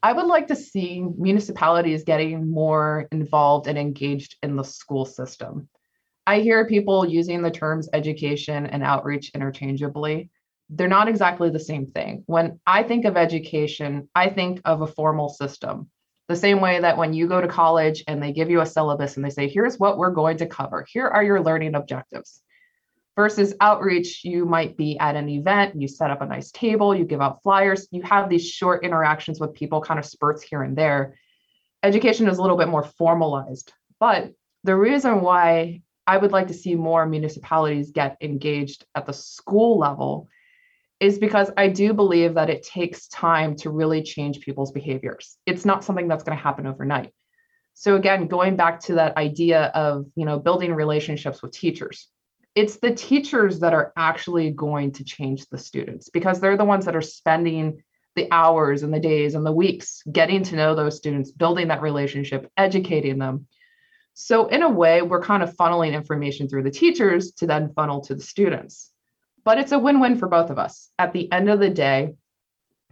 I 0.04 0.14
would 0.14 0.28
like 0.28 0.48
to 0.48 0.56
see 0.56 1.04
municipalities 1.18 2.04
getting 2.04 2.50
more 2.50 3.08
involved 3.12 3.68
and 3.68 3.78
engaged 3.78 4.36
in 4.44 4.56
the 4.56 4.64
school 4.64 5.04
system. 5.04 5.68
I 6.28 6.42
hear 6.42 6.68
people 6.68 7.08
using 7.08 7.42
the 7.42 7.50
terms 7.50 7.90
education 7.92 8.68
and 8.68 8.84
outreach 8.84 9.32
interchangeably. 9.34 10.30
They're 10.70 10.88
not 10.88 11.08
exactly 11.08 11.50
the 11.50 11.60
same 11.60 11.88
thing. 11.88 12.24
When 12.28 12.60
I 12.68 12.84
think 12.84 13.06
of 13.06 13.18
education, 13.18 14.08
I 14.14 14.30
think 14.30 14.62
of 14.66 14.82
a 14.82 14.88
formal 14.88 15.30
system 15.30 15.90
the 16.28 16.36
same 16.36 16.60
way 16.60 16.80
that 16.80 16.98
when 16.98 17.14
you 17.14 17.28
go 17.28 17.40
to 17.40 17.48
college 17.48 18.04
and 18.08 18.22
they 18.22 18.32
give 18.32 18.50
you 18.50 18.62
a 18.62 18.66
syllabus 18.66 19.16
and 19.16 19.26
they 19.26 19.30
say, 19.30 19.48
here's 19.48 19.78
what 19.78 19.98
we're 19.98 20.12
going 20.12 20.38
to 20.38 20.48
cover, 20.48 20.86
here 20.90 21.08
are 21.08 21.24
your 21.24 21.42
learning 21.42 21.76
objectives. 21.76 22.42
Versus 23.16 23.54
outreach, 23.62 24.26
you 24.26 24.46
might 24.46 24.76
be 24.76 25.00
at 25.00 25.16
an 25.16 25.30
event, 25.30 25.80
you 25.80 25.88
set 25.88 26.12
up 26.12 26.22
a 26.22 26.26
nice 26.26 26.52
table, 26.52 26.94
you 26.94 27.06
give 27.06 27.22
out 27.22 27.42
flyers, 27.44 27.88
you 27.92 28.02
have 28.02 28.30
these 28.30 28.50
short 28.50 28.84
interactions 28.84 29.40
with 29.40 29.54
people, 29.54 29.80
kind 29.80 30.00
of 30.00 30.06
spurts 30.06 30.42
here 30.44 30.64
and 30.64 30.76
there. 30.76 31.16
Education 31.82 32.28
is 32.28 32.40
a 32.40 32.42
little 32.42 32.58
bit 32.58 32.68
more 32.68 32.84
formalized. 32.84 33.72
But 34.00 34.34
the 34.66 34.76
reason 34.76 35.22
why 35.22 35.82
I 36.08 36.18
would 36.18 36.32
like 36.32 36.48
to 36.48 36.54
see 36.54 36.76
more 36.76 37.06
municipalities 37.06 37.92
get 37.92 38.18
engaged 38.20 38.86
at 38.96 39.06
the 39.06 39.14
school 39.14 39.80
level 39.80 40.28
is 41.00 41.18
because 41.20 41.52
I 41.58 41.68
do 41.68 41.94
believe 41.94 42.36
that 42.36 42.50
it 42.50 42.64
takes 42.64 43.08
time 43.08 43.56
to 43.58 43.70
really 43.70 44.02
change 44.02 44.40
people's 44.40 44.72
behaviors. 44.72 45.38
It's 45.46 45.66
not 45.66 45.84
something 45.84 46.08
that's 46.08 46.24
going 46.24 46.38
to 46.38 46.44
happen 46.44 46.68
overnight. 46.68 47.12
So 47.74 47.96
again, 47.96 48.28
going 48.28 48.56
back 48.56 48.80
to 48.82 48.96
that 48.96 49.18
idea 49.18 49.66
of, 49.76 50.06
you 50.16 50.26
know, 50.26 50.40
building 50.40 50.74
relationships 50.74 51.42
with 51.42 51.52
teachers. 51.52 52.08
It's 52.56 52.78
the 52.78 52.96
teachers 52.96 53.60
that 53.60 53.74
are 53.74 53.92
actually 53.98 54.52
going 54.52 54.94
to 54.94 55.04
change 55.04 55.46
the 55.50 55.58
students 55.58 56.10
because 56.10 56.40
they're 56.40 56.56
the 56.56 56.64
ones 56.64 56.86
that 56.86 56.96
are 56.96 57.02
spending 57.02 57.84
the 58.16 58.32
hours 58.32 58.84
and 58.84 58.94
the 58.94 59.00
days 59.00 59.36
and 59.36 59.46
the 59.46 59.52
weeks 59.52 60.02
getting 60.10 60.42
to 60.44 60.56
know 60.56 60.74
those 60.74 60.96
students, 60.96 61.32
building 61.32 61.68
that 61.68 61.82
relationship, 61.82 62.50
educating 62.56 63.20
them. 63.20 63.48
So 64.14 64.48
in 64.48 64.64
a 64.64 64.70
way, 64.70 65.02
we're 65.02 65.22
kind 65.22 65.44
of 65.44 65.54
funneling 65.58 65.92
information 65.92 66.48
through 66.48 66.64
the 66.64 66.72
teachers 66.72 67.34
to 67.34 67.48
then 67.48 67.74
funnel 67.74 68.00
to 68.06 68.16
the 68.16 68.24
students 68.24 68.92
but 69.46 69.58
it's 69.58 69.72
a 69.72 69.80
win 69.80 70.00
win 70.00 70.18
for 70.18 70.28
both 70.28 70.50
of 70.50 70.60
us. 70.60 70.90
At 71.00 71.14
the 71.14 71.32
end 71.32 71.50
of 71.50 71.60
the 71.60 71.70
day, 71.70 72.16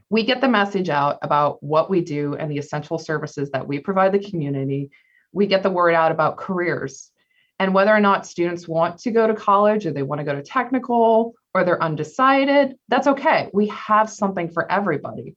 we 0.09 0.23
get 0.23 0.39
the 0.39 0.47
message 0.47 0.89
out 0.89 1.17
about 1.21 1.61
what 1.61 1.89
we 1.89 2.01
do 2.01 2.35
and 2.35 2.49
the 2.49 2.59
essential 2.59 2.99
services 2.99 3.49
that 3.51 3.67
we 3.67 3.79
provide 3.79 4.11
the 4.11 4.19
community. 4.19 4.91
We 5.31 5.47
get 5.47 5.63
the 5.63 5.71
word 5.71 5.95
out 5.95 6.11
about 6.11 6.37
careers 6.37 7.11
and 7.59 7.73
whether 7.73 7.91
or 7.91 7.99
not 7.99 8.27
students 8.27 8.67
want 8.67 8.99
to 8.99 9.11
go 9.11 9.27
to 9.27 9.33
college 9.33 9.85
or 9.85 9.91
they 9.91 10.03
want 10.03 10.19
to 10.19 10.25
go 10.25 10.35
to 10.35 10.43
technical 10.43 11.33
or 11.53 11.63
they're 11.63 11.81
undecided, 11.81 12.75
that's 12.87 13.07
okay. 13.07 13.49
We 13.53 13.67
have 13.67 14.09
something 14.09 14.51
for 14.51 14.69
everybody. 14.71 15.35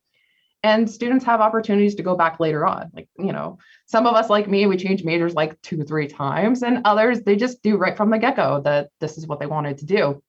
And 0.62 0.90
students 0.90 1.24
have 1.26 1.40
opportunities 1.40 1.94
to 1.96 2.02
go 2.02 2.16
back 2.16 2.40
later 2.40 2.66
on. 2.66 2.90
Like, 2.92 3.09
you 3.18 3.33
know, 3.33 3.59
some 3.87 4.07
of 4.07 4.14
us, 4.14 4.29
like 4.29 4.48
me, 4.48 4.66
we 4.66 4.76
change 4.76 5.05
majors 5.05 5.35
like 5.35 5.61
two, 5.62 5.85
three 5.85 6.09
times, 6.09 6.62
and 6.64 6.81
others, 6.85 7.20
they 7.20 7.37
just 7.37 7.62
do 7.62 7.76
right 7.76 7.96
from 7.96 8.11
the 8.11 8.18
get 8.18 8.35
go 8.35 8.61
that 8.62 8.88
this 8.98 9.18
is 9.18 9.29
what 9.29 9.38
they 9.38 9.46
wanted 9.46 9.79
to 9.79 9.87
do. 9.87 10.22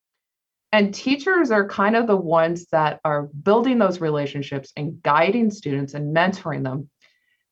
And 0.71 0.93
teachers 0.93 1.49
are 1.49 1.67
kind 1.67 1.95
of 1.95 2.07
the 2.07 2.17
ones 2.17 2.65
that 2.71 2.99
are 3.05 3.23
building 3.23 3.77
those 3.77 4.01
relationships 4.01 4.73
and 4.75 5.01
guiding 5.01 5.49
students 5.49 5.93
and 5.93 6.15
mentoring 6.15 6.63
them. 6.63 6.89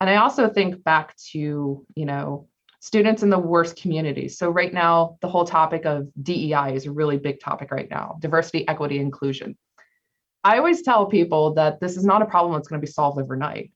And 0.01 0.09
I 0.09 0.17
also 0.17 0.49
think 0.49 0.83
back 0.83 1.15
to, 1.31 1.85
you 1.95 2.05
know, 2.05 2.47
students 2.81 3.23
in 3.23 3.29
the 3.29 3.39
worst 3.39 3.81
communities. 3.81 4.37
So 4.37 4.49
right 4.49 4.71
now, 4.71 5.17
the 5.21 5.29
whole 5.29 5.45
topic 5.45 5.85
of 5.85 6.07
DEI 6.21 6.75
is 6.75 6.85
a 6.85 6.91
really 6.91 7.17
big 7.17 7.39
topic 7.39 7.71
right 7.71 7.89
now, 7.89 8.17
diversity, 8.19 8.67
equity, 8.67 8.99
inclusion. 8.99 9.57
I 10.43 10.57
always 10.57 10.83
tell 10.83 11.07
people 11.07 11.55
that 11.55 11.79
this 11.79 11.97
is 11.97 12.05
not 12.05 12.21
a 12.21 12.25
problem 12.25 12.53
that's 12.53 12.67
going 12.67 12.79
to 12.79 12.85
be 12.85 12.91
solved 12.91 13.19
overnight. 13.19 13.71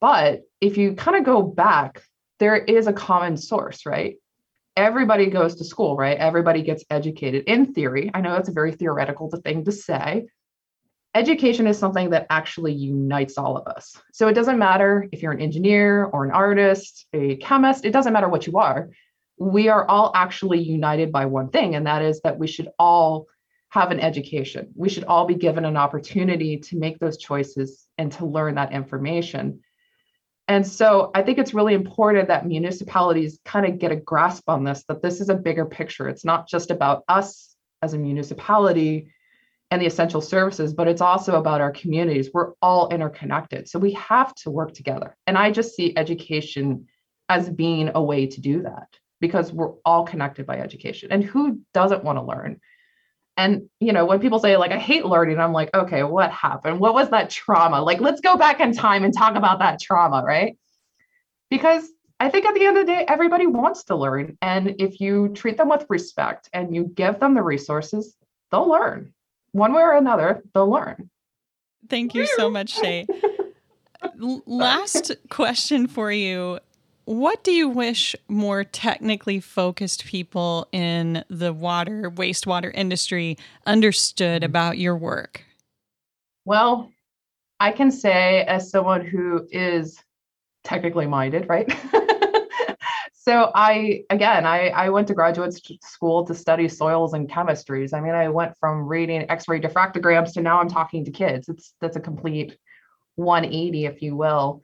But 0.00 0.40
if 0.60 0.78
you 0.78 0.94
kind 0.94 1.18
of 1.18 1.24
go 1.24 1.42
back, 1.42 2.02
there 2.38 2.56
is 2.56 2.86
a 2.86 2.92
common 2.92 3.36
source, 3.36 3.84
right? 3.84 4.16
Everybody 4.80 5.26
goes 5.26 5.54
to 5.56 5.64
school, 5.64 5.96
right? 5.96 6.16
Everybody 6.16 6.62
gets 6.62 6.84
educated 6.90 7.44
in 7.46 7.72
theory. 7.74 8.10
I 8.14 8.20
know 8.20 8.36
it's 8.36 8.48
a 8.48 8.52
very 8.52 8.72
theoretical 8.72 9.30
thing 9.30 9.64
to 9.64 9.72
say. 9.72 10.26
Education 11.14 11.66
is 11.66 11.78
something 11.78 12.10
that 12.10 12.26
actually 12.30 12.72
unites 12.72 13.36
all 13.36 13.56
of 13.56 13.66
us. 13.66 14.00
So 14.12 14.28
it 14.28 14.34
doesn't 14.34 14.58
matter 14.58 15.08
if 15.12 15.22
you're 15.22 15.32
an 15.32 15.40
engineer 15.40 16.04
or 16.04 16.24
an 16.24 16.30
artist, 16.30 17.06
a 17.12 17.36
chemist, 17.36 17.84
it 17.84 17.90
doesn't 17.90 18.12
matter 18.12 18.28
what 18.28 18.46
you 18.46 18.58
are. 18.58 18.90
We 19.38 19.68
are 19.68 19.86
all 19.86 20.12
actually 20.14 20.60
united 20.60 21.12
by 21.12 21.26
one 21.26 21.50
thing, 21.50 21.74
and 21.74 21.86
that 21.86 22.02
is 22.02 22.20
that 22.22 22.38
we 22.38 22.46
should 22.46 22.68
all 22.78 23.26
have 23.70 23.90
an 23.90 24.00
education. 24.00 24.72
We 24.74 24.88
should 24.88 25.04
all 25.04 25.26
be 25.26 25.34
given 25.34 25.64
an 25.64 25.76
opportunity 25.76 26.58
to 26.58 26.76
make 26.76 26.98
those 26.98 27.16
choices 27.16 27.86
and 27.98 28.12
to 28.12 28.26
learn 28.26 28.56
that 28.56 28.72
information. 28.72 29.60
And 30.50 30.66
so 30.66 31.12
I 31.14 31.22
think 31.22 31.38
it's 31.38 31.54
really 31.54 31.74
important 31.74 32.26
that 32.26 32.44
municipalities 32.44 33.38
kind 33.44 33.64
of 33.66 33.78
get 33.78 33.92
a 33.92 33.96
grasp 33.96 34.48
on 34.48 34.64
this 34.64 34.82
that 34.88 35.00
this 35.00 35.20
is 35.20 35.28
a 35.28 35.36
bigger 35.36 35.64
picture. 35.64 36.08
It's 36.08 36.24
not 36.24 36.48
just 36.48 36.72
about 36.72 37.04
us 37.06 37.54
as 37.82 37.94
a 37.94 37.98
municipality 37.98 39.12
and 39.70 39.80
the 39.80 39.86
essential 39.86 40.20
services, 40.20 40.74
but 40.74 40.88
it's 40.88 41.00
also 41.00 41.38
about 41.38 41.60
our 41.60 41.70
communities. 41.70 42.30
We're 42.34 42.54
all 42.60 42.88
interconnected. 42.88 43.68
So 43.68 43.78
we 43.78 43.92
have 43.92 44.34
to 44.42 44.50
work 44.50 44.74
together. 44.74 45.16
And 45.24 45.38
I 45.38 45.52
just 45.52 45.76
see 45.76 45.96
education 45.96 46.88
as 47.28 47.48
being 47.48 47.92
a 47.94 48.02
way 48.02 48.26
to 48.26 48.40
do 48.40 48.62
that 48.62 48.88
because 49.20 49.52
we're 49.52 49.74
all 49.84 50.04
connected 50.04 50.46
by 50.46 50.58
education. 50.58 51.12
And 51.12 51.22
who 51.22 51.60
doesn't 51.72 52.02
want 52.02 52.18
to 52.18 52.24
learn? 52.24 52.60
And 53.40 53.70
you 53.80 53.94
know, 53.94 54.04
when 54.04 54.20
people 54.20 54.38
say 54.38 54.58
like 54.58 54.70
I 54.70 54.78
hate 54.78 55.06
learning, 55.06 55.40
I'm 55.40 55.54
like, 55.54 55.70
okay, 55.72 56.02
what 56.02 56.30
happened? 56.30 56.78
What 56.78 56.92
was 56.92 57.08
that 57.08 57.30
trauma? 57.30 57.80
Like 57.80 57.98
let's 57.98 58.20
go 58.20 58.36
back 58.36 58.60
in 58.60 58.74
time 58.74 59.02
and 59.02 59.16
talk 59.16 59.34
about 59.34 59.60
that 59.60 59.80
trauma, 59.80 60.22
right? 60.22 60.58
Because 61.48 61.88
I 62.20 62.28
think 62.28 62.44
at 62.44 62.54
the 62.54 62.66
end 62.66 62.76
of 62.76 62.86
the 62.86 62.92
day, 62.92 63.06
everybody 63.08 63.46
wants 63.46 63.84
to 63.84 63.96
learn. 63.96 64.36
And 64.42 64.74
if 64.78 65.00
you 65.00 65.30
treat 65.30 65.56
them 65.56 65.70
with 65.70 65.86
respect 65.88 66.50
and 66.52 66.74
you 66.74 66.84
give 66.84 67.18
them 67.18 67.32
the 67.32 67.42
resources, 67.42 68.14
they'll 68.50 68.68
learn 68.68 69.14
one 69.52 69.72
way 69.72 69.80
or 69.80 69.94
another, 69.94 70.42
they'll 70.52 70.70
learn. 70.70 71.08
Thank 71.88 72.14
you 72.14 72.26
so 72.26 72.50
much, 72.50 72.78
Shay. 72.78 73.06
Last 74.46 75.12
question 75.30 75.86
for 75.86 76.12
you. 76.12 76.58
What 77.04 77.42
do 77.42 77.52
you 77.52 77.68
wish 77.68 78.14
more 78.28 78.64
technically 78.64 79.40
focused 79.40 80.04
people 80.04 80.68
in 80.72 81.24
the 81.28 81.52
water, 81.52 82.10
wastewater 82.10 82.72
industry 82.74 83.36
understood 83.66 84.42
mm-hmm. 84.42 84.50
about 84.50 84.78
your 84.78 84.96
work? 84.96 85.44
Well, 86.44 86.90
I 87.58 87.72
can 87.72 87.90
say, 87.90 88.42
as 88.44 88.70
someone 88.70 89.04
who 89.04 89.46
is 89.50 89.98
technically 90.64 91.06
minded, 91.06 91.48
right? 91.48 91.70
so 93.12 93.50
I 93.54 94.04
again 94.10 94.46
I, 94.46 94.68
I 94.68 94.88
went 94.88 95.08
to 95.08 95.14
graduate 95.14 95.54
school 95.82 96.24
to 96.26 96.34
study 96.34 96.68
soils 96.68 97.12
and 97.12 97.28
chemistries. 97.28 97.92
I 97.92 98.00
mean, 98.00 98.14
I 98.14 98.28
went 98.28 98.56
from 98.58 98.86
reading 98.86 99.28
X-ray 99.30 99.60
diffractograms 99.60 100.32
to 100.34 100.42
now 100.42 100.60
I'm 100.60 100.68
talking 100.68 101.04
to 101.04 101.10
kids. 101.10 101.48
It's 101.48 101.74
that's 101.80 101.96
a 101.96 102.00
complete 102.00 102.56
180, 103.16 103.84
if 103.84 104.02
you 104.02 104.16
will. 104.16 104.62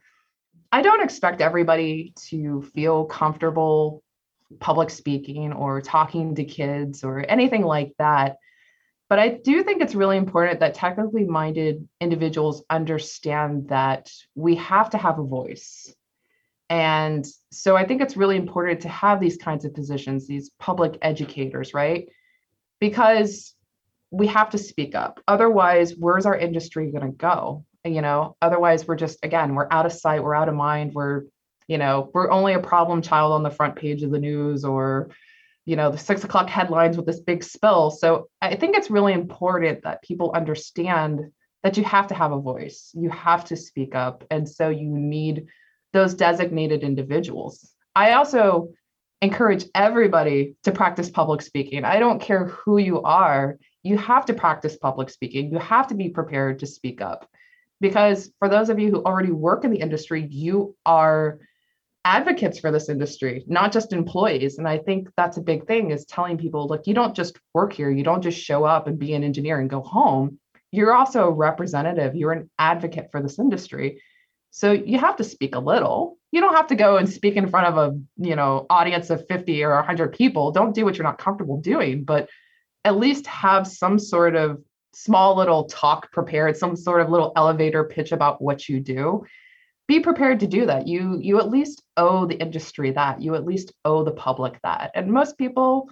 I 0.71 0.81
don't 0.81 1.03
expect 1.03 1.41
everybody 1.41 2.13
to 2.29 2.61
feel 2.75 3.05
comfortable 3.05 4.03
public 4.59 4.89
speaking 4.89 5.53
or 5.53 5.81
talking 5.81 6.35
to 6.35 6.45
kids 6.45 7.03
or 7.03 7.25
anything 7.27 7.63
like 7.63 7.93
that. 7.99 8.37
But 9.09 9.19
I 9.19 9.29
do 9.29 9.63
think 9.63 9.81
it's 9.81 9.95
really 9.95 10.17
important 10.17 10.59
that 10.59 10.73
technically 10.73 11.23
minded 11.23 11.87
individuals 12.01 12.63
understand 12.69 13.69
that 13.69 14.11
we 14.35 14.55
have 14.55 14.89
to 14.91 14.97
have 14.97 15.19
a 15.19 15.23
voice 15.23 15.93
and 16.69 17.25
so 17.51 17.77
I 17.77 17.85
think 17.85 18.01
it's 18.01 18.17
really 18.17 18.35
important 18.35 18.81
to 18.81 18.89
have 18.89 19.19
these 19.19 19.37
kinds 19.37 19.63
of 19.63 19.73
positions, 19.73 20.27
these 20.27 20.51
public 20.59 20.97
educators, 21.01 21.73
right? 21.73 22.09
Because 22.79 23.53
we 24.11 24.27
have 24.27 24.49
to 24.51 24.57
speak 24.57 24.93
up. 24.93 25.21
Otherwise, 25.27 25.95
where's 25.97 26.25
our 26.25 26.37
industry 26.37 26.91
going 26.91 27.09
to 27.09 27.17
go? 27.17 27.65
You 27.87 28.01
know, 28.01 28.35
otherwise, 28.41 28.87
we're 28.87 28.95
just, 28.95 29.19
again, 29.23 29.55
we're 29.55 29.67
out 29.71 29.85
of 29.85 29.91
sight, 29.91 30.23
we're 30.23 30.35
out 30.35 30.49
of 30.49 30.55
mind, 30.55 30.93
we're, 30.93 31.23
you 31.67 31.77
know, 31.77 32.09
we're 32.13 32.31
only 32.31 32.53
a 32.53 32.59
problem 32.59 33.01
child 33.01 33.33
on 33.33 33.43
the 33.43 33.49
front 33.49 33.75
page 33.75 34.03
of 34.03 34.11
the 34.11 34.19
news 34.19 34.63
or, 34.63 35.09
you 35.65 35.75
know, 35.75 35.91
the 35.91 35.97
six 35.97 36.23
o'clock 36.23 36.49
headlines 36.49 36.97
with 36.97 37.05
this 37.05 37.19
big 37.19 37.43
spill. 37.43 37.91
So 37.91 38.29
I 38.41 38.55
think 38.55 38.75
it's 38.75 38.89
really 38.89 39.13
important 39.13 39.83
that 39.83 40.01
people 40.01 40.31
understand 40.33 41.31
that 41.63 41.77
you 41.77 41.83
have 41.83 42.07
to 42.07 42.15
have 42.15 42.31
a 42.31 42.39
voice, 42.39 42.91
you 42.93 43.09
have 43.09 43.45
to 43.45 43.55
speak 43.55 43.95
up. 43.95 44.23
And 44.31 44.47
so 44.47 44.69
you 44.69 44.87
need 44.87 45.47
those 45.93 46.13
designated 46.13 46.83
individuals. 46.83 47.73
I 47.95 48.13
also 48.13 48.69
encourage 49.21 49.65
everybody 49.73 50.55
to 50.63 50.71
practice 50.71 51.09
public 51.09 51.41
speaking. 51.41 51.83
I 51.83 51.99
don't 51.99 52.21
care 52.21 52.45
who 52.45 52.77
you 52.77 53.01
are, 53.01 53.57
you 53.87 53.97
have 53.97 54.25
to 54.25 54.33
practice 54.33 54.77
public 54.77 55.09
speaking. 55.09 55.51
You 55.51 55.59
have 55.59 55.87
to 55.87 55.95
be 55.95 56.09
prepared 56.09 56.59
to 56.59 56.67
speak 56.67 57.01
up. 57.01 57.29
Because 57.79 58.31
for 58.39 58.49
those 58.49 58.69
of 58.69 58.79
you 58.79 58.89
who 58.89 59.03
already 59.03 59.31
work 59.31 59.63
in 59.63 59.71
the 59.71 59.79
industry, 59.79 60.27
you 60.29 60.75
are 60.85 61.39
advocates 62.07 62.57
for 62.57 62.71
this 62.71 62.87
industry, 62.87 63.43
not 63.47 63.73
just 63.73 63.91
employees. 63.91 64.57
And 64.57 64.67
I 64.67 64.77
think 64.77 65.09
that's 65.17 65.37
a 65.37 65.41
big 65.41 65.67
thing 65.67 65.91
is 65.91 66.05
telling 66.05 66.37
people, 66.37 66.65
look, 66.67 66.87
you 66.87 66.93
don't 66.93 67.15
just 67.15 67.37
work 67.53 67.73
here, 67.73 67.91
you 67.91 68.03
don't 68.03 68.21
just 68.21 68.39
show 68.39 68.63
up 68.63 68.87
and 68.87 68.97
be 68.97 69.13
an 69.13 69.25
engineer 69.25 69.59
and 69.59 69.69
go 69.69 69.81
home. 69.81 70.39
You're 70.71 70.93
also 70.93 71.27
a 71.27 71.31
representative, 71.31 72.15
you're 72.15 72.31
an 72.31 72.49
advocate 72.57 73.09
for 73.11 73.21
this 73.21 73.39
industry. 73.39 74.01
So 74.51 74.71
you 74.71 74.97
have 74.99 75.17
to 75.17 75.23
speak 75.23 75.55
a 75.55 75.59
little. 75.59 76.17
You 76.31 76.41
don't 76.41 76.55
have 76.55 76.67
to 76.67 76.75
go 76.75 76.97
and 76.97 77.09
speak 77.09 77.35
in 77.35 77.49
front 77.49 77.67
of 77.67 77.77
a, 77.77 77.99
you 78.17 78.35
know, 78.35 78.65
audience 78.69 79.09
of 79.09 79.27
50 79.27 79.63
or 79.63 79.75
100 79.75 80.13
people. 80.13 80.51
Don't 80.51 80.73
do 80.73 80.85
what 80.85 80.97
you're 80.97 81.03
not 81.03 81.19
comfortable 81.19 81.59
doing, 81.59 82.05
but 82.05 82.29
at 82.85 82.97
least 82.97 83.27
have 83.27 83.67
some 83.67 83.99
sort 83.99 84.35
of 84.35 84.63
small 84.97 85.35
little 85.35 85.65
talk 85.65 86.11
prepared, 86.11 86.57
some 86.57 86.75
sort 86.75 87.01
of 87.01 87.09
little 87.09 87.31
elevator 87.35 87.83
pitch 87.83 88.11
about 88.11 88.41
what 88.41 88.67
you 88.67 88.79
do. 88.79 89.25
Be 89.87 89.99
prepared 89.99 90.41
to 90.41 90.47
do 90.47 90.65
that. 90.65 90.87
You 90.87 91.19
you 91.21 91.39
at 91.39 91.49
least 91.49 91.83
owe 91.95 92.25
the 92.25 92.39
industry 92.39 92.91
that. 92.91 93.21
You 93.21 93.35
at 93.35 93.45
least 93.45 93.71
owe 93.85 94.03
the 94.03 94.11
public 94.11 94.59
that. 94.63 94.91
And 94.95 95.11
most 95.11 95.37
people 95.37 95.89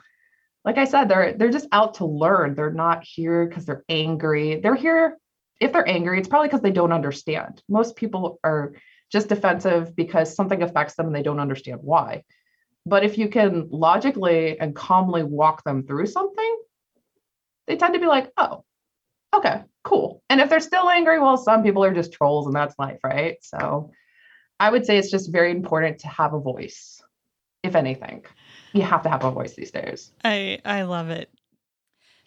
like 0.64 0.78
I 0.78 0.86
said, 0.86 1.08
they're 1.08 1.34
they're 1.34 1.52
just 1.52 1.68
out 1.72 1.96
to 1.96 2.06
learn. 2.06 2.56
They're 2.56 2.72
not 2.72 3.04
here 3.04 3.46
because 3.46 3.66
they're 3.66 3.86
angry. 3.88 4.60
They're 4.60 4.76
here 4.76 5.18
if 5.60 5.72
they're 5.72 5.88
angry, 5.88 6.20
it's 6.20 6.28
probably 6.28 6.48
because 6.48 6.62
they 6.62 6.72
don't 6.72 6.92
understand. 6.92 7.62
Most 7.70 7.96
people 7.96 8.40
are 8.44 8.74
just 9.12 9.30
defensive 9.30 9.96
because 9.96 10.36
something 10.36 10.62
affects 10.62 10.96
them 10.96 11.08
and 11.08 11.16
they 11.16 11.24
don't 11.24 11.40
understand 11.40 11.80
why. 11.82 12.24
But 12.86 13.04
if 13.04 13.18
you 13.18 13.30
can 13.30 13.70
logically 13.72 14.60
and 14.60 14.76
calmly 14.76 15.24
walk 15.24 15.64
them 15.64 15.86
through 15.88 16.08
something, 16.08 16.58
they 17.68 17.78
tend 17.78 17.94
to 17.94 18.00
be 18.00 18.06
like, 18.06 18.32
oh, 18.38 18.64
okay, 19.38 19.64
cool. 19.84 20.22
And 20.30 20.42
if 20.42 20.50
they're 20.50 20.60
still 20.60 20.90
angry, 20.90 21.20
well, 21.20 21.38
some 21.38 21.64
people 21.64 21.84
are 21.84 21.94
just 21.94 22.14
trolls 22.14 22.48
and 22.48 22.56
that's 22.56 22.78
life, 22.78 23.00
right? 23.04 23.38
So 23.42 23.92
I 24.60 24.70
would 24.70 24.86
say 24.86 24.98
it's 24.98 25.12
just 25.12 25.32
very 25.32 25.52
important 25.52 26.00
to 26.00 26.08
have 26.08 26.34
a 26.34 26.40
voice, 26.40 27.02
if 27.64 27.76
anything. 27.76 28.26
You 28.74 28.84
have 28.84 29.04
to 29.04 29.10
have 29.10 29.24
a 29.24 29.32
voice 29.32 29.54
these 29.56 29.72
days. 29.72 30.12
I 30.24 30.60
I 30.66 30.84
love 30.84 31.10
it. 31.10 31.30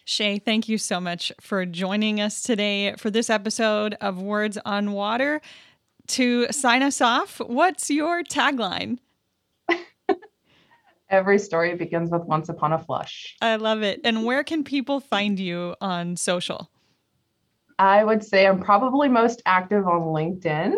Shay, 0.05 0.39
thank 0.39 0.67
you 0.67 0.79
so 0.79 0.99
much 0.99 1.31
for 1.39 1.67
joining 1.67 2.19
us 2.19 2.41
today 2.41 2.95
for 2.97 3.11
this 3.11 3.29
episode 3.29 3.95
of 4.01 4.19
Words 4.19 4.57
on 4.65 4.93
Water. 4.93 5.39
To 6.07 6.47
sign 6.49 6.81
us 6.81 7.01
off, 7.01 7.39
what's 7.39 7.91
your 7.91 8.23
tagline? 8.23 8.97
Every 11.11 11.37
story 11.37 11.75
begins 11.75 12.09
with 12.09 12.23
once 12.23 12.49
upon 12.49 12.73
a 12.73 12.79
flush. 12.79 13.35
I 13.39 13.57
love 13.57 13.83
it. 13.83 14.01
And 14.03 14.25
where 14.25 14.43
can 14.43 14.63
people 14.63 14.99
find 14.99 15.39
you 15.39 15.75
on 15.79 16.17
social? 16.17 16.71
I 17.79 18.03
would 18.03 18.23
say 18.23 18.45
I'm 18.45 18.61
probably 18.61 19.07
most 19.07 19.41
active 19.45 19.87
on 19.87 20.01
LinkedIn. 20.01 20.75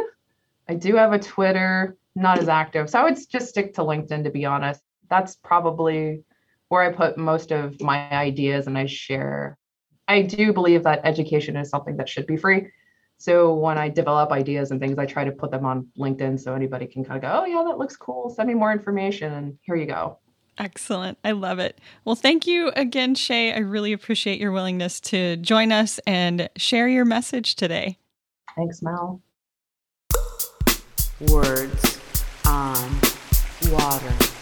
I 0.69 0.75
do 0.75 0.95
have 0.95 1.13
a 1.13 1.19
Twitter, 1.19 1.97
not 2.15 2.37
as 2.37 2.47
active. 2.47 2.89
So 2.91 2.99
I 2.99 3.03
would 3.03 3.17
just 3.29 3.49
stick 3.49 3.73
to 3.73 3.81
LinkedIn 3.81 4.23
to 4.23 4.29
be 4.29 4.45
honest. 4.45 4.81
That's 5.09 5.35
probably 5.35 6.23
where 6.69 6.83
I 6.83 6.93
put 6.93 7.17
most 7.17 7.51
of 7.51 7.81
my 7.81 8.09
ideas 8.11 8.67
and 8.67 8.77
I 8.77 8.85
share. 8.85 9.57
I 10.07 10.21
do 10.21 10.53
believe 10.53 10.83
that 10.83 11.01
education 11.03 11.57
is 11.57 11.69
something 11.69 11.97
that 11.97 12.07
should 12.07 12.27
be 12.27 12.37
free. 12.37 12.67
So 13.17 13.55
when 13.55 13.77
I 13.77 13.89
develop 13.89 14.31
ideas 14.31 14.71
and 14.71 14.79
things, 14.79 14.97
I 14.97 15.05
try 15.05 15.23
to 15.23 15.31
put 15.31 15.51
them 15.51 15.65
on 15.65 15.87
LinkedIn 15.97 16.39
so 16.39 16.53
anybody 16.53 16.85
can 16.85 17.03
kind 17.03 17.17
of 17.17 17.21
go, 17.23 17.41
oh, 17.41 17.45
yeah, 17.45 17.63
that 17.67 17.77
looks 17.77 17.95
cool. 17.97 18.29
Send 18.29 18.47
me 18.47 18.53
more 18.55 18.71
information. 18.71 19.33
And 19.33 19.57
here 19.63 19.75
you 19.75 19.85
go. 19.85 20.17
Excellent. 20.57 21.17
I 21.23 21.31
love 21.31 21.59
it. 21.59 21.79
Well, 22.05 22.15
thank 22.15 22.45
you 22.45 22.71
again, 22.75 23.15
Shay. 23.15 23.53
I 23.53 23.59
really 23.59 23.93
appreciate 23.93 24.39
your 24.39 24.51
willingness 24.51 24.99
to 25.01 25.37
join 25.37 25.71
us 25.71 25.99
and 26.05 26.49
share 26.55 26.87
your 26.87 27.05
message 27.05 27.55
today. 27.55 27.97
Thanks, 28.55 28.81
Mel. 28.81 29.21
Words 31.21 31.99
on 32.45 32.99
water. 33.69 34.40